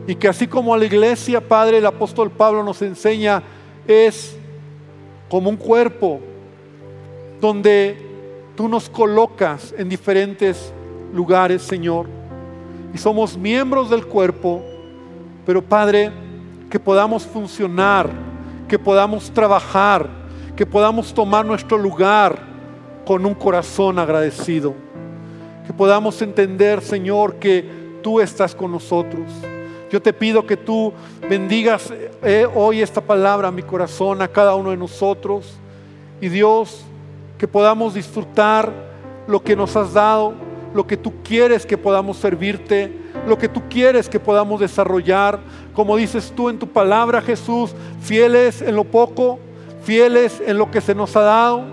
Y 0.06 0.14
que 0.14 0.28
así 0.28 0.46
como 0.46 0.78
la 0.78 0.86
iglesia, 0.86 1.42
Padre, 1.42 1.80
el 1.80 1.88
apóstol 1.88 2.30
Pablo 2.30 2.64
nos 2.64 2.84
enseña, 2.84 3.42
es 3.88 4.38
como 5.28 5.50
un 5.50 5.58
cuerpo 5.58 6.20
donde 7.42 7.98
tú 8.56 8.68
nos 8.68 8.88
colocas 8.92 9.74
en 9.76 9.90
diferentes 9.90 10.72
lugares, 11.12 11.64
Señor. 11.64 12.06
Y 12.94 13.00
somos 13.00 13.36
miembros 13.36 13.90
del 13.90 14.06
cuerpo, 14.06 14.62
pero 15.48 15.64
Padre, 15.64 16.12
que 16.70 16.80
podamos 16.80 17.26
funcionar, 17.26 18.12
que 18.68 18.78
podamos 18.78 19.32
trabajar, 19.32 20.20
que 20.60 20.66
podamos 20.66 21.14
tomar 21.14 21.46
nuestro 21.46 21.78
lugar 21.78 22.38
con 23.06 23.26
un 23.26 23.34
corazón 23.34 23.98
agradecido. 23.98 24.76
Que 25.66 25.72
podamos 25.72 26.22
entender, 26.22 26.82
Señor, 26.82 27.36
que 27.36 27.66
tú 28.04 28.20
estás 28.20 28.54
con 28.54 28.72
nosotros 28.72 29.24
yo 29.90 30.02
te 30.02 30.14
pido 30.14 30.46
que 30.46 30.56
tú 30.56 30.94
bendigas 31.28 31.92
eh, 32.22 32.48
hoy 32.54 32.82
esta 32.82 33.02
palabra 33.02 33.48
a 33.48 33.52
mi 33.52 33.64
corazón, 33.64 34.22
a 34.22 34.28
cada 34.28 34.54
uno 34.54 34.70
de 34.70 34.78
nosotros. 34.78 35.58
Y 36.22 36.30
Dios, 36.30 36.84
que 37.40 37.48
podamos 37.48 37.96
disfrutar 37.96 38.72
lo 39.28 39.42
que 39.42 39.56
nos 39.56 39.76
has 39.76 39.94
dado, 39.94 40.34
lo 40.76 40.86
que 40.86 40.96
tú 40.96 41.14
quieres 41.24 41.66
que 41.66 41.78
podamos 41.78 42.18
servirte, 42.18 42.94
lo 43.28 43.38
que 43.40 43.50
tú 43.50 43.64
quieres 43.68 44.08
que 44.08 44.20
podamos 44.20 44.60
desarrollar. 44.60 45.40
Como 45.74 45.98
dices 45.98 46.32
tú 46.36 46.50
en 46.50 46.60
tu 46.60 46.68
palabra, 46.68 47.20
Jesús, 47.22 47.74
fieles 48.00 48.62
en 48.62 48.76
lo 48.76 48.84
poco, 48.84 49.40
fieles 49.90 50.40
en 50.46 50.56
lo 50.60 50.70
que 50.70 50.82
se 50.82 50.94
nos 50.94 51.16
ha 51.16 51.22
dado, 51.22 51.64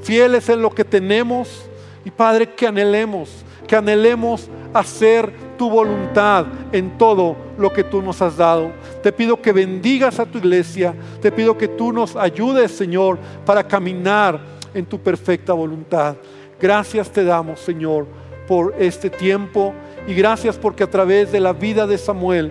fieles 0.00 0.48
en 0.48 0.62
lo 0.62 0.70
que 0.70 0.82
tenemos. 0.82 1.68
Y 2.06 2.10
Padre, 2.10 2.54
que 2.54 2.66
anhelemos, 2.66 3.44
que 3.66 3.76
anhelemos 3.76 4.48
hacer 4.72 5.30
tu 5.58 5.68
voluntad 5.68 6.46
en 6.72 6.96
todo 6.96 7.36
lo 7.58 7.70
que 7.70 7.84
tú 7.84 8.00
nos 8.00 8.22
has 8.22 8.38
dado. 8.38 8.72
Te 9.02 9.12
pido 9.12 9.42
que 9.42 9.52
bendigas 9.52 10.18
a 10.18 10.24
tu 10.24 10.38
iglesia. 10.38 10.94
Te 11.20 11.30
pido 11.30 11.58
que 11.58 11.68
tú 11.68 11.92
nos 11.92 12.16
ayudes, 12.16 12.70
Señor, 12.70 13.18
para 13.44 13.62
caminar 13.62 14.40
en 14.72 14.86
tu 14.86 14.98
perfecta 14.98 15.52
voluntad. 15.52 16.16
Gracias 16.58 17.10
te 17.10 17.24
damos, 17.24 17.60
Señor, 17.60 18.06
por 18.48 18.74
este 18.78 19.10
tiempo 19.10 19.74
y 20.08 20.14
gracias 20.14 20.56
porque 20.56 20.84
a 20.84 20.90
través 20.90 21.30
de 21.30 21.40
la 21.40 21.52
vida 21.52 21.86
de 21.86 21.98
Samuel 21.98 22.50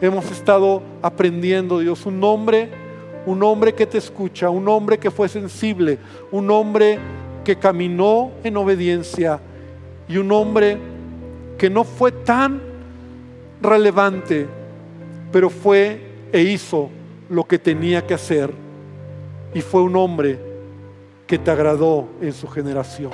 hemos 0.00 0.30
estado 0.30 0.84
aprendiendo, 1.02 1.80
Dios, 1.80 2.06
un 2.06 2.22
hombre, 2.22 2.81
un 3.26 3.42
hombre 3.42 3.74
que 3.74 3.86
te 3.86 3.98
escucha, 3.98 4.50
un 4.50 4.68
hombre 4.68 4.98
que 4.98 5.10
fue 5.10 5.28
sensible, 5.28 5.98
un 6.30 6.50
hombre 6.50 6.98
que 7.44 7.56
caminó 7.56 8.32
en 8.42 8.56
obediencia 8.56 9.40
y 10.08 10.16
un 10.16 10.30
hombre 10.32 10.78
que 11.58 11.70
no 11.70 11.84
fue 11.84 12.12
tan 12.12 12.60
relevante, 13.60 14.46
pero 15.30 15.48
fue 15.48 16.00
e 16.32 16.40
hizo 16.40 16.90
lo 17.28 17.44
que 17.44 17.58
tenía 17.58 18.06
que 18.06 18.14
hacer. 18.14 18.52
Y 19.54 19.60
fue 19.60 19.82
un 19.82 19.96
hombre 19.96 20.38
que 21.26 21.38
te 21.38 21.50
agradó 21.50 22.08
en 22.20 22.32
su 22.32 22.48
generación. 22.48 23.12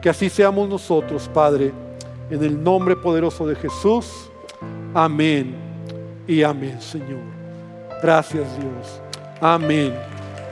Que 0.00 0.08
así 0.08 0.30
seamos 0.30 0.68
nosotros, 0.68 1.28
Padre, 1.32 1.72
en 2.30 2.42
el 2.42 2.62
nombre 2.62 2.96
poderoso 2.96 3.46
de 3.46 3.56
Jesús. 3.56 4.30
Amén 4.94 5.54
y 6.26 6.42
amén, 6.42 6.80
Señor. 6.80 7.20
Gracias, 8.02 8.46
Dios. 8.58 9.07
Amén. 9.40 9.94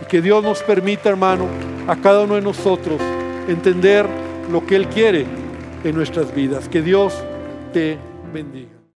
Y 0.03 0.07
que 0.07 0.22
Dios 0.22 0.43
nos 0.43 0.62
permita, 0.62 1.09
hermano, 1.09 1.47
a 1.87 1.97
cada 1.97 2.22
uno 2.22 2.34
de 2.34 2.43
nosotros 2.43 3.01
entender 3.49 4.07
lo 4.51 4.64
que 4.66 4.76
Él 4.76 4.87
quiere 4.89 5.26
en 5.84 5.95
nuestras 5.95 6.34
vidas. 6.34 6.68
Que 6.68 6.82
Dios 6.82 7.14
te 7.72 7.99
bendiga. 8.32 8.76